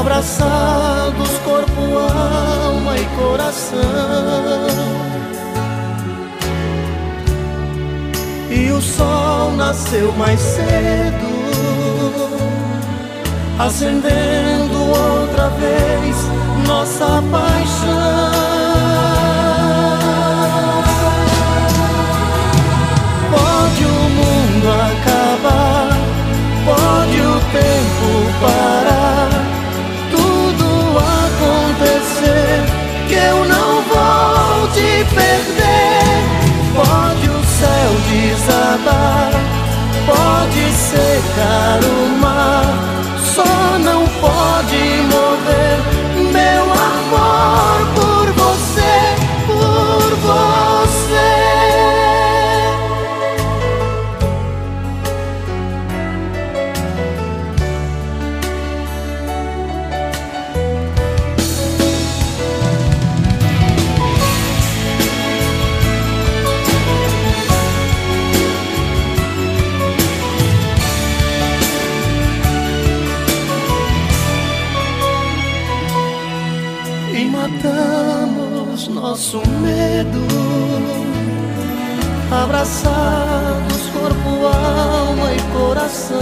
abraçados 0.00 1.38
corpo, 1.44 1.98
alma 1.98 2.96
e 2.96 3.04
coração. 3.16 3.78
E 8.50 8.70
o 8.70 8.80
sol 8.80 9.52
nasceu 9.52 10.12
mais 10.12 10.40
cedo 10.40 11.38
acendendo 13.58 14.67
outra 14.88 15.48
vez 15.50 16.16
nossa 16.66 17.22
paixão. 17.30 18.32
Pode 23.30 23.84
o 23.84 24.00
mundo 24.18 24.68
acabar, 24.68 25.96
pode 26.64 27.20
o 27.20 27.40
tempo 27.52 28.08
parar, 28.40 29.28
tudo 30.10 30.98
acontecer 30.98 32.64
que 33.08 33.14
eu 33.14 33.44
não 33.44 33.82
vou 33.82 34.68
te 34.68 35.04
perder. 35.14 35.68
Pode 36.74 37.28
o 37.28 37.44
céu 37.44 37.90
desabar, 38.08 39.30
pode 40.06 40.72
secar 40.72 41.80
o 41.82 42.20
mar 42.20 42.97
só 43.38 43.78
não 43.78 44.04
pode 44.20 44.97
abraçados 82.30 83.88
corpo, 83.92 84.46
alma 84.46 85.32
e 85.32 85.40
coração. 85.52 86.18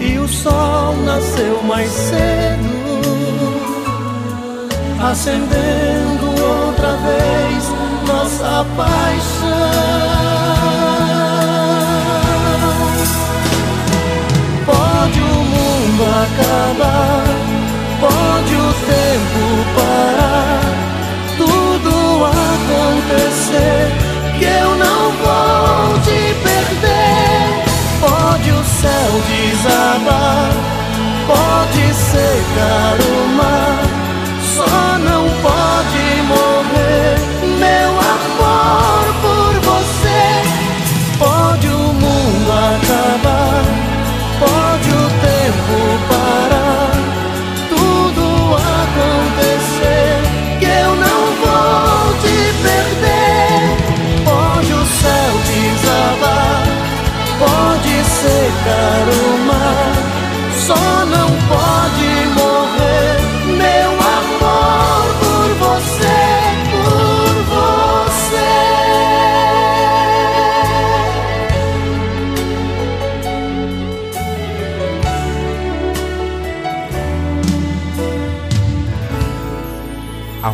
E 0.00 0.18
o 0.18 0.26
sol 0.26 0.96
nasceu 1.04 1.62
mais 1.62 1.90
cedo, 1.90 2.72
acendendo 5.10 6.26
outra 6.42 6.96
vez 6.96 7.64
nossa 8.06 8.66
paixão. 8.76 10.21
Pode 32.12 32.18
secar 32.18 32.98
o 33.08 33.11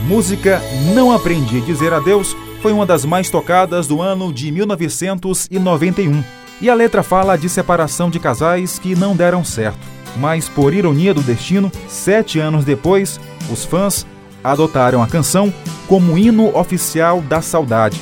música 0.09 0.59
Não 0.94 1.12
Aprendi 1.12 1.59
a 1.59 1.61
Dizer 1.61 1.92
Adeus 1.92 2.34
foi 2.62 2.72
uma 2.72 2.86
das 2.86 3.04
mais 3.04 3.28
tocadas 3.28 3.86
do 3.86 4.00
ano 4.00 4.32
de 4.32 4.50
1991. 4.50 6.24
E 6.62 6.70
a 6.70 6.74
letra 6.74 7.02
fala 7.02 7.36
de 7.36 7.46
separação 7.46 8.09
de 8.09 8.18
casais 8.18 8.78
que 8.78 8.96
não 8.96 9.14
deram 9.14 9.44
certo. 9.44 9.78
Mas, 10.16 10.48
por 10.48 10.72
ironia 10.72 11.12
do 11.12 11.20
destino, 11.20 11.70
sete 11.86 12.40
anos 12.40 12.64
depois, 12.64 13.20
os 13.52 13.66
fãs 13.66 14.06
adotaram 14.42 15.02
a 15.02 15.06
canção 15.06 15.52
como 15.86 16.16
hino 16.16 16.56
oficial 16.56 17.20
da 17.20 17.42
saudade, 17.42 18.00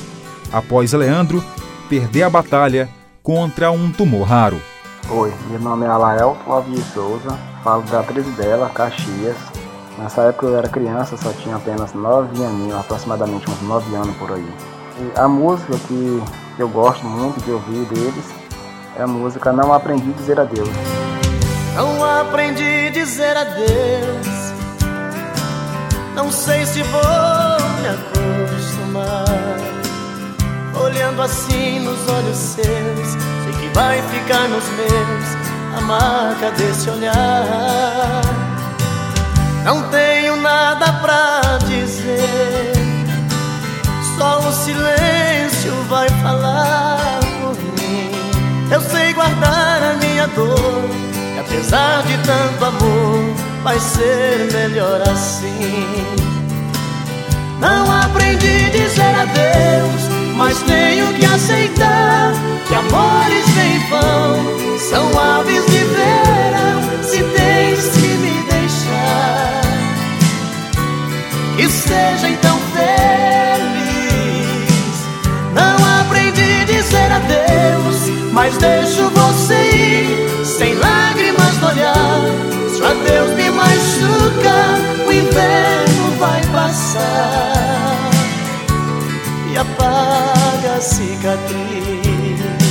após 0.51 0.93
Leandro 0.93 1.43
perder 1.89 2.23
a 2.23 2.29
batalha 2.29 2.87
contra 3.21 3.69
um 3.69 3.91
tumor 3.91 4.25
raro. 4.25 4.61
Oi, 5.09 5.33
meu 5.49 5.59
nome 5.59 5.85
é 5.85 5.89
Alael 5.89 6.37
Flávio 6.45 6.81
Souza, 6.93 7.37
falo 7.63 7.83
da 7.83 7.99
atriz 7.99 8.25
dela, 8.37 8.71
Caxias, 8.73 9.35
Nessa 9.97 10.21
época 10.23 10.45
eu 10.45 10.57
era 10.57 10.69
criança, 10.69 11.17
só 11.17 11.31
tinha 11.33 11.55
apenas 11.55 11.93
9 11.93 12.43
aninhos, 12.43 12.79
aproximadamente 12.79 13.49
uns 13.49 13.61
9 13.61 13.95
anos 13.95 14.15
por 14.17 14.31
aí. 14.31 14.47
E 14.99 15.19
a 15.19 15.27
música 15.27 15.77
que 15.87 16.23
eu 16.59 16.69
gosto 16.69 17.05
muito 17.05 17.43
de 17.43 17.51
ouvir 17.51 17.85
deles 17.85 18.25
é 18.95 19.03
a 19.03 19.07
música 19.07 19.51
Não 19.51 19.73
Aprendi 19.73 20.11
a 20.11 20.13
Dizer 20.13 20.39
Adeus. 20.39 20.69
Não 21.77 22.03
aprendi 22.03 22.87
a 22.87 22.89
dizer 22.89 23.37
adeus, 23.37 24.27
não 26.15 26.31
sei 26.31 26.65
se 26.65 26.81
vou 26.81 27.01
me 27.81 27.87
acostumar. 27.87 29.25
Olhando 30.83 31.21
assim 31.21 31.81
nos 31.81 31.99
olhos 32.09 32.35
seus, 32.35 32.65
sei 32.65 33.53
que 33.59 33.75
vai 33.75 34.01
ficar 34.01 34.47
nos 34.49 34.67
meus 34.69 35.77
a 35.77 35.81
marca 35.81 36.49
desse 36.57 36.89
olhar. 36.89 38.46
Não 39.67 39.83
tenho 39.89 40.37
nada 40.37 40.93
pra 40.93 41.41
dizer, 41.67 42.71
só 44.17 44.39
o 44.39 44.53
silêncio 44.53 45.73
vai 45.89 46.07
falar 46.23 47.19
por 47.41 47.53
mim. 47.73 48.09
Eu 48.71 48.79
sei 48.79 49.11
guardar 49.11 49.83
a 49.83 49.93
minha 50.01 50.25
dor, 50.27 50.89
e 51.35 51.39
apesar 51.41 52.01
de 52.03 52.17
tanto 52.19 52.63
amor, 52.63 53.35
vai 53.61 53.77
ser 53.77 54.49
melhor 54.53 55.01
assim. 55.01 56.15
Não 57.59 57.91
aprendi 57.91 58.67
a 58.67 58.69
dizer 58.69 59.15
adeus, 59.19 60.01
mas 60.37 60.61
tenho 60.61 61.13
que 61.15 61.25
aceitar 61.25 62.31
que 62.69 62.73
amores 62.73 63.49
vem 63.49 63.79
vão, 63.89 64.79
são 64.79 65.19
aves 65.19 65.65
de 65.65 65.83
verão, 65.83 66.26
que 71.57 71.67
seja 71.69 72.29
então 72.29 72.57
feliz. 72.71 72.87
Não 75.53 76.01
aprendi 76.01 76.61
a 76.61 76.65
dizer 76.65 77.11
adeus, 77.11 78.31
mas 78.31 78.55
deixo 78.57 79.09
você 79.09 79.55
ir, 79.55 80.45
sem 80.45 80.75
lágrimas 80.75 81.57
no 81.57 81.67
olhar. 81.67 82.21
Se 82.69 82.81
o 82.81 82.85
adeus 82.85 83.31
me 83.31 83.49
machuca, 83.49 85.07
o 85.07 85.11
inverno 85.11 86.11
vai 86.19 86.41
passar 86.45 88.11
e 89.51 89.57
apaga 89.57 90.75
a 90.77 90.81
cicatriz. 90.81 92.66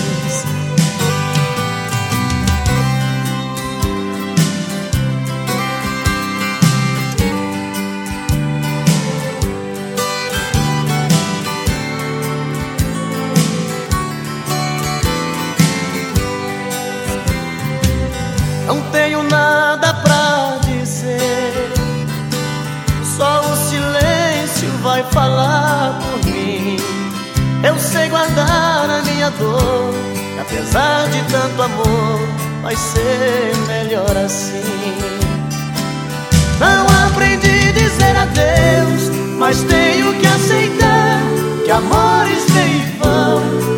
Não 18.67 18.81
tenho 18.91 19.23
nada 19.23 19.95
pra 19.95 20.59
dizer, 20.65 21.73
só 23.17 23.41
o 23.41 23.57
silêncio 23.57 24.69
vai 24.83 25.05
falar 25.05 26.01
por 26.01 26.31
mim. 26.31 26.77
Eu 27.63 27.79
sei 27.79 28.09
guardar 28.09 28.91
a 28.91 29.03
minha 29.03 29.31
dor, 29.31 29.95
apesar 30.41 31.09
de 31.09 31.23
tanto 31.31 31.63
amor, 31.63 32.21
vai 32.63 32.75
ser 32.77 33.57
melhor 33.69 34.17
assim. 34.17 35.17
Não 36.59 36.87
aprendi 37.07 37.69
a 37.69 37.73
dizer 37.73 38.17
adeus, 38.17 39.11
mas 39.39 39.63
tenho 39.63 40.13
que 40.19 40.27
aceitar 40.27 41.21
que 41.65 41.71
amores 41.71 42.45
vêm 42.51 42.77
e 42.77 42.99
vão, 42.99 43.76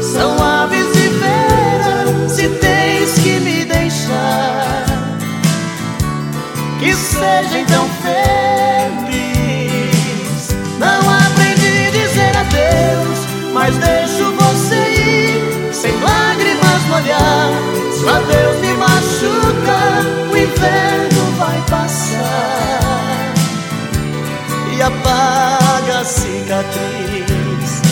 seja 7.19 7.59
então 7.59 7.89
feliz. 8.03 9.19
Não 10.79 11.01
aprendi 11.11 11.87
a 11.87 11.91
dizer 11.91 12.37
adeus, 12.37 13.19
mas 13.53 13.77
deixo 13.77 14.33
você 14.33 14.77
ir, 14.77 15.75
sem 15.75 15.93
lágrimas 16.01 16.85
no 16.89 16.95
olhar. 16.95 17.51
Se 17.93 18.05
o 18.05 18.09
adeus 18.09 18.59
me 18.61 18.75
machuca, 18.75 19.81
o 20.31 20.37
inverno 20.37 21.33
vai 21.39 21.61
passar 21.69 22.89
e 24.73 24.83
apaga 24.83 26.01
a 26.01 26.05
cicatriz. 26.05 27.83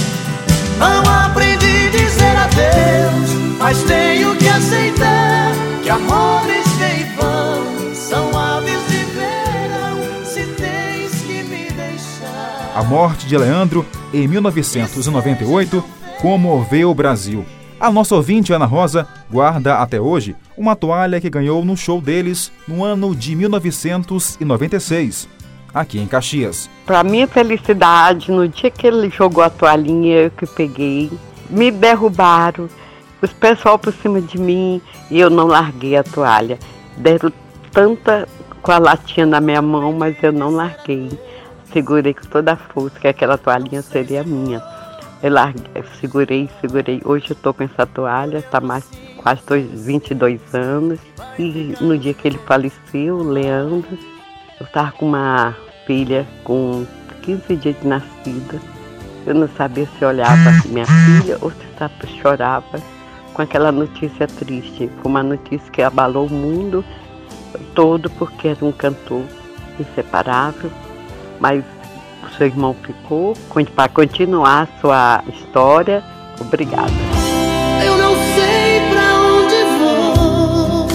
Não 0.78 1.02
aprendi 1.24 1.88
a 1.88 1.90
dizer 1.90 2.36
adeus, 2.36 3.30
mas 3.58 3.82
tenho 3.82 4.36
que 4.36 4.48
aceitar 4.48 5.52
que 5.82 5.90
amores 5.90 6.66
vêm 6.78 7.00
e 7.00 7.04
vão, 7.16 7.35
A 12.76 12.84
morte 12.84 13.26
de 13.26 13.38
Leandro, 13.38 13.86
em 14.12 14.28
1998, 14.28 15.82
comoveu 16.20 16.90
o 16.90 16.94
Brasil. 16.94 17.42
A 17.80 17.90
nossa 17.90 18.14
ouvinte 18.14 18.52
Ana 18.52 18.66
Rosa 18.66 19.08
guarda 19.30 19.78
até 19.78 19.98
hoje 19.98 20.36
uma 20.58 20.76
toalha 20.76 21.18
que 21.18 21.30
ganhou 21.30 21.64
no 21.64 21.74
show 21.74 22.02
deles 22.02 22.52
no 22.68 22.84
ano 22.84 23.16
de 23.16 23.34
1996, 23.34 25.26
aqui 25.72 25.98
em 25.98 26.06
Caxias. 26.06 26.68
Para 26.84 27.02
minha 27.02 27.26
felicidade, 27.26 28.30
no 28.30 28.46
dia 28.46 28.70
que 28.70 28.86
ele 28.86 29.08
jogou 29.08 29.42
a 29.42 29.48
toalhinha, 29.48 30.24
eu 30.24 30.30
que 30.30 30.44
peguei, 30.46 31.10
me 31.48 31.70
derrubaram, 31.70 32.68
os 33.22 33.32
pessoal 33.32 33.78
por 33.78 33.94
cima 33.94 34.20
de 34.20 34.38
mim 34.38 34.82
e 35.10 35.18
eu 35.18 35.30
não 35.30 35.46
larguei 35.46 35.96
a 35.96 36.04
toalha. 36.04 36.58
Deram 36.98 37.32
tanta 37.72 38.28
com 38.60 38.70
a 38.70 38.76
latinha 38.78 39.24
na 39.24 39.40
minha 39.40 39.62
mão, 39.62 39.94
mas 39.94 40.14
eu 40.22 40.30
não 40.30 40.50
larguei. 40.50 41.08
Segurei 41.76 42.14
com 42.14 42.24
toda 42.24 42.54
a 42.54 42.56
força 42.56 42.98
que 42.98 43.06
aquela 43.06 43.36
toalhinha 43.36 43.82
seria 43.82 44.24
minha. 44.24 44.62
Eu 45.22 45.30
larguei, 45.30 45.84
segurei, 46.00 46.48
segurei. 46.58 47.02
Hoje 47.04 47.32
eu 47.32 47.36
tô 47.36 47.52
com 47.52 47.64
essa 47.64 47.84
toalha, 47.84 48.40
tá 48.40 48.62
mais 48.62 48.88
quase 49.18 49.42
dois, 49.46 49.84
22 49.84 50.40
anos. 50.54 50.98
E 51.38 51.74
no 51.78 51.98
dia 51.98 52.14
que 52.14 52.28
ele 52.28 52.38
faleceu, 52.46 53.18
o 53.18 53.22
Leandro, 53.22 53.98
eu 54.58 54.66
tava 54.68 54.92
com 54.92 55.04
uma 55.04 55.54
filha 55.86 56.26
com 56.44 56.86
15 57.20 57.56
dias 57.56 57.78
de 57.78 57.86
nascida. 57.86 58.58
Eu 59.26 59.34
não 59.34 59.46
sabia 59.46 59.86
se 59.98 60.02
olhava 60.02 60.50
minha 60.70 60.86
filha 60.86 61.36
ou 61.42 61.50
se 61.50 62.22
chorava 62.22 62.80
com 63.34 63.42
aquela 63.42 63.70
notícia 63.70 64.26
triste. 64.26 64.90
Foi 65.02 65.10
uma 65.10 65.22
notícia 65.22 65.70
que 65.70 65.82
abalou 65.82 66.26
o 66.26 66.32
mundo 66.32 66.82
todo 67.74 68.08
porque 68.12 68.48
era 68.48 68.64
um 68.64 68.72
cantor 68.72 69.24
inseparável. 69.78 70.70
Mas 71.40 71.64
o 72.22 72.36
seu 72.36 72.46
irmão 72.46 72.74
ficou 72.82 73.34
para 73.74 73.88
continuar 73.88 74.62
a 74.62 74.80
sua 74.80 75.24
história. 75.28 76.02
Obrigada. 76.40 76.92
Eu 77.84 77.96
não 77.96 78.14
sei 78.14 78.80
pra 78.90 79.14
onde 79.22 79.64
vou. 79.78 80.88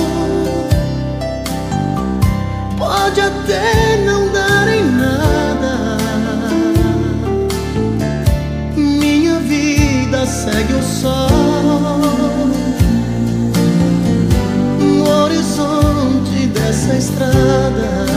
Pode 2.77 3.21
até 3.21 3.97
não 4.05 4.31
dar 4.31 4.67
em 4.67 4.83
nada. 4.83 5.97
Minha 8.75 9.39
vida 9.39 10.25
segue 10.25 10.73
o 10.73 10.83
sol 10.83 11.29
no 14.79 15.09
horizonte 15.09 16.47
dessa 16.47 16.95
estrada. 16.95 18.10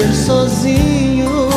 Sozinho 0.00 1.48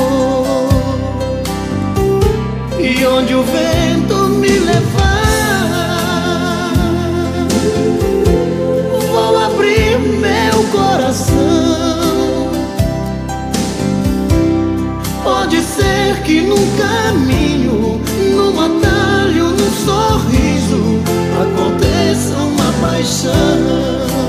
e 2.79 3.05
onde 3.05 3.35
o 3.35 3.43
vento 3.43 4.15
me 4.39 4.49
levar, 4.49 5.93
vou 9.11 9.37
abrir 9.37 9.99
meu 9.99 10.63
coração. 10.71 11.35
Pode 15.23 15.61
ser 15.61 16.21
que 16.23 16.41
num 16.41 16.67
caminho, 16.77 18.01
num 18.35 18.59
atalho, 18.59 19.49
num 19.49 19.71
sorriso, 19.85 20.99
aconteça 21.43 22.35
uma 22.37 22.73
paixão. 22.81 24.20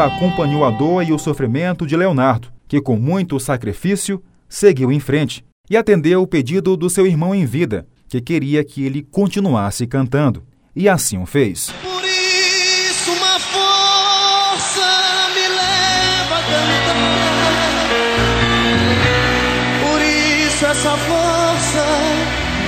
Acompanhou 0.00 0.64
a 0.64 0.70
dor 0.70 1.02
e 1.02 1.12
o 1.12 1.18
sofrimento 1.18 1.86
de 1.86 1.96
Leonardo, 1.96 2.48
que 2.66 2.80
com 2.80 2.96
muito 2.96 3.38
sacrifício 3.38 4.22
seguiu 4.48 4.90
em 4.90 4.98
frente 4.98 5.44
e 5.68 5.76
atendeu 5.76 6.22
o 6.22 6.26
pedido 6.26 6.76
do 6.76 6.90
seu 6.90 7.06
irmão 7.06 7.34
em 7.34 7.44
vida, 7.44 7.86
que 8.08 8.20
queria 8.20 8.64
que 8.64 8.84
ele 8.84 9.02
continuasse 9.02 9.86
cantando. 9.86 10.42
E 10.74 10.88
assim 10.88 11.18
o 11.18 11.26
fez. 11.26 11.70
Por 11.82 12.04
isso 12.04 13.10
uma 13.12 13.38
força 13.38 14.80
me 15.34 15.48
leva 15.48 16.36
a 16.36 16.42
cantar. 16.42 16.96
Por 19.82 20.00
isso 20.02 20.66
essa 20.66 20.96
força 20.96 21.84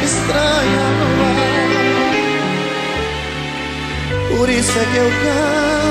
estranha 0.04 0.90
no 0.98 1.06
ar. 1.40 1.66
Por 4.36 4.48
isso 4.48 4.78
é 4.78 4.84
que 4.84 4.96
eu 4.96 5.10
canto. 5.10 5.81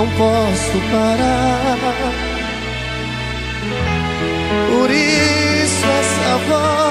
Não 0.00 0.08
posso 0.12 0.80
parar. 0.90 1.76
Por 4.70 4.90
isso 4.90 5.86
essa 6.00 6.38
voz 6.48 6.89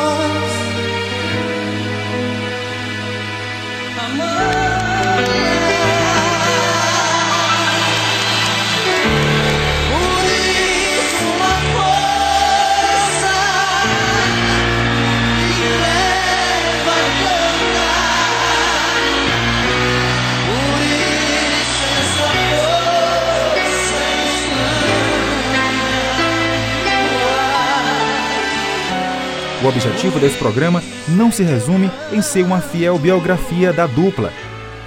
objetivo 29.70 30.20
desse 30.20 30.38
programa 30.38 30.84
não 31.08 31.32
se 31.32 31.44
resume 31.44 31.90
em 32.12 32.22
ser 32.22 32.44
uma 32.44 32.60
fiel 32.60 32.98
biografia 32.98 33.72
da 33.72 33.88
dupla, 33.88 34.32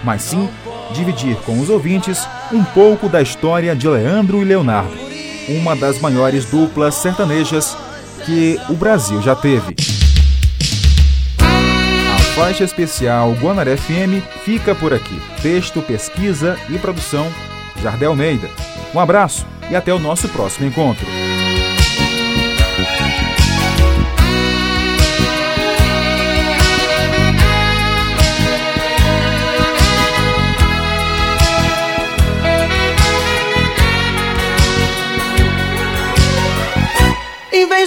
mas 0.05 0.23
sim 0.23 0.49
dividir 0.93 1.37
com 1.37 1.59
os 1.61 1.71
ouvintes 1.71 2.27
um 2.53 2.63
pouco 2.63 3.09
da 3.09 3.23
história 3.23 3.75
de 3.75 3.89
Leandro 3.89 4.43
e 4.43 4.45
Leonardo, 4.45 4.93
uma 5.49 5.75
das 5.75 5.99
maiores 6.01 6.45
duplas 6.45 6.95
sertanejas 6.97 7.77
que 8.25 8.61
o 8.69 8.75
Brasil 8.75 9.23
já 9.23 9.35
teve. 9.35 9.75
A 11.41 12.19
faixa 12.35 12.65
especial 12.65 13.33
Guanaré 13.33 13.77
FM 13.77 14.23
fica 14.45 14.75
por 14.75 14.93
aqui. 14.93 15.21
Texto, 15.41 15.81
pesquisa 15.81 16.59
e 16.69 16.79
produção, 16.79 17.27
Jardel 17.83 18.11
Almeida. 18.11 18.49
Um 18.95 19.01
abraço 19.01 19.47
e 19.71 19.77
até 19.77 19.93
o 19.93 19.99
nosso 19.99 20.29
próximo 20.29 20.67
encontro. 20.67 21.22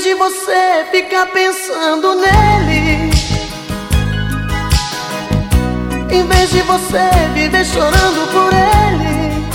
De 0.06 0.14
você 0.14 0.86
ficar 0.92 1.26
pensando 1.34 2.14
nele. 2.14 3.10
Em 6.12 6.28
vez 6.28 6.52
de 6.52 6.62
você 6.62 7.10
viver 7.34 7.66
chorando 7.66 8.32
por 8.32 8.54
ele. 8.54 9.48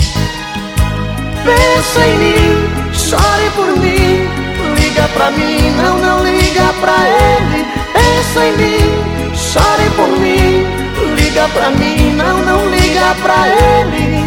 Pensa 1.44 2.04
em 2.04 2.18
mim, 2.18 2.68
chore 2.92 3.50
por 3.54 3.76
mim. 3.78 4.28
Liga 4.74 5.08
pra 5.14 5.30
mim, 5.30 5.70
não, 5.76 5.98
não 5.98 6.24
liga 6.24 6.74
pra 6.80 6.96
ele. 7.08 7.64
Pensa 7.92 8.44
em 8.44 8.56
mim, 8.56 9.36
chore 9.36 9.88
por 9.94 10.08
mim. 10.18 10.66
Liga 11.14 11.48
pra 11.54 11.70
mim, 11.70 12.12
não, 12.16 12.38
não 12.38 12.68
liga 12.70 13.14
pra 13.22 13.46
ele. 13.46 14.24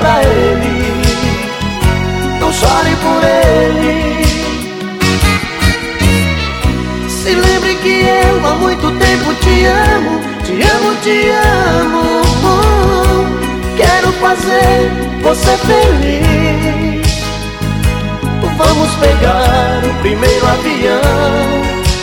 Pra 0.00 0.20
ele. 0.24 0.74
Não 2.40 2.52
chore 2.52 2.96
por 2.96 3.22
ele 3.22 4.43
que 7.84 8.00
eu 8.00 8.46
há 8.46 8.54
muito 8.54 8.90
tempo 8.92 9.34
te 9.42 9.66
amo, 9.66 10.18
te 10.42 10.52
amo, 10.52 10.94
te 11.02 11.28
amo. 11.78 12.06
Quero 13.76 14.10
fazer 14.14 14.90
você 15.22 15.56
feliz. 15.58 17.04
Vamos 18.56 18.90
pegar 18.94 19.82
o 19.84 19.94
primeiro 20.00 20.46
avião 20.46 21.02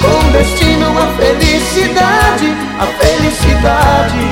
com 0.01 0.31
destino 0.31 0.85
à 0.99 1.07
felicidade, 1.17 2.55
a 2.79 2.85
felicidade. 3.01 4.27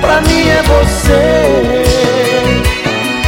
Pra 0.00 0.20
mim 0.22 0.48
é 0.48 0.62
você. 0.62 1.84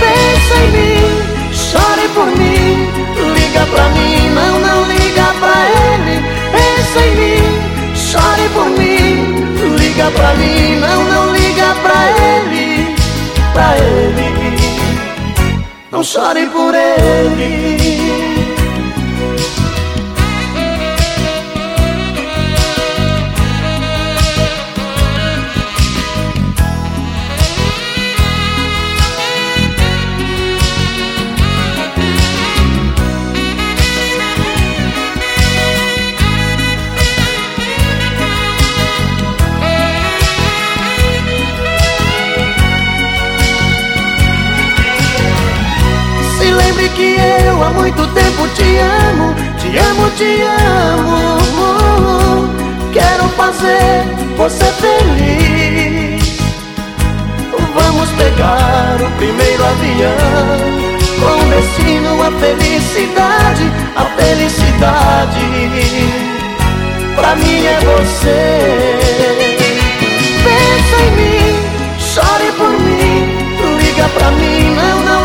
Pensa 0.00 0.54
em 0.64 0.70
mim, 0.72 1.04
chore 1.52 2.08
por 2.14 2.26
mim, 2.38 2.88
liga 3.34 3.66
pra 3.74 3.88
mim, 3.90 4.30
não, 4.34 4.60
não 4.60 4.84
liga 4.88 5.26
pra 5.40 5.56
ele. 5.92 6.35
Pensa 6.96 7.06
em 7.06 7.16
mim, 7.16 7.94
chore 7.94 8.48
por 8.54 8.66
mim, 8.70 9.76
liga 9.76 10.10
pra 10.12 10.34
mim, 10.34 10.76
não, 10.76 11.04
não 11.04 11.34
liga 11.34 11.74
pra 11.82 12.10
ele, 12.10 12.96
pra 13.52 13.76
ele. 13.76 14.56
Não 15.90 16.02
chore 16.02 16.46
por 16.46 16.74
ele. 16.74 18.05
Eu 47.56 47.62
há 47.64 47.70
muito 47.70 48.06
tempo 48.08 48.46
te 48.48 48.78
amo, 48.78 49.34
te 49.58 49.78
amo, 49.78 50.10
te 50.10 50.42
amo. 50.68 51.74
Quero 52.92 53.28
fazer 53.30 54.04
você 54.36 54.64
feliz. 54.64 56.36
Vamos 57.74 58.10
pegar 58.10 58.96
o 59.00 59.10
primeiro 59.16 59.64
avião 59.64 60.58
com 61.20 61.48
destino 61.48 62.22
à 62.22 62.30
felicidade, 62.32 63.72
a 63.96 64.04
felicidade. 64.20 65.40
pra 67.14 67.36
mim 67.36 67.64
é 67.64 67.78
você. 67.80 68.98
Pensa 70.44 70.96
em 71.02 71.10
mim, 71.16 71.46
chore 71.98 72.52
por 72.56 72.70
mim, 72.70 73.16
liga 73.78 74.08
pra 74.10 74.30
mim, 74.32 74.74
não 74.74 75.15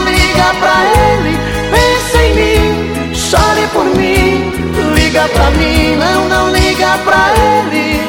mim, 3.95 4.51
liga 4.95 5.27
pra 5.29 5.51
mim, 5.51 5.95
não, 5.95 6.27
não 6.29 6.51
liga 6.51 6.97
pra 7.05 7.33
ele, 7.33 8.01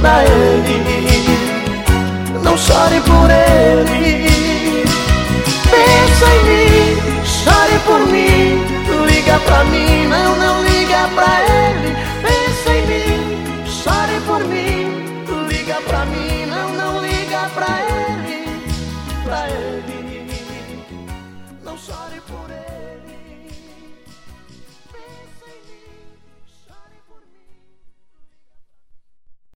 pra 0.00 0.24
ele, 0.24 0.82
não 2.42 2.56
chore 2.56 3.00
por 3.00 3.30
ele. 3.30 4.84
Pensa 5.70 6.26
em 6.34 6.44
mim, 6.44 6.96
chore 7.24 7.78
por 7.86 8.00
mim, 8.06 8.64
liga 9.06 9.38
pra 9.46 9.64
mim, 9.64 10.06
não, 10.08 10.36
não 10.36 10.62
liga 10.62 11.08
pra 11.14 11.40
ele. 11.40 12.11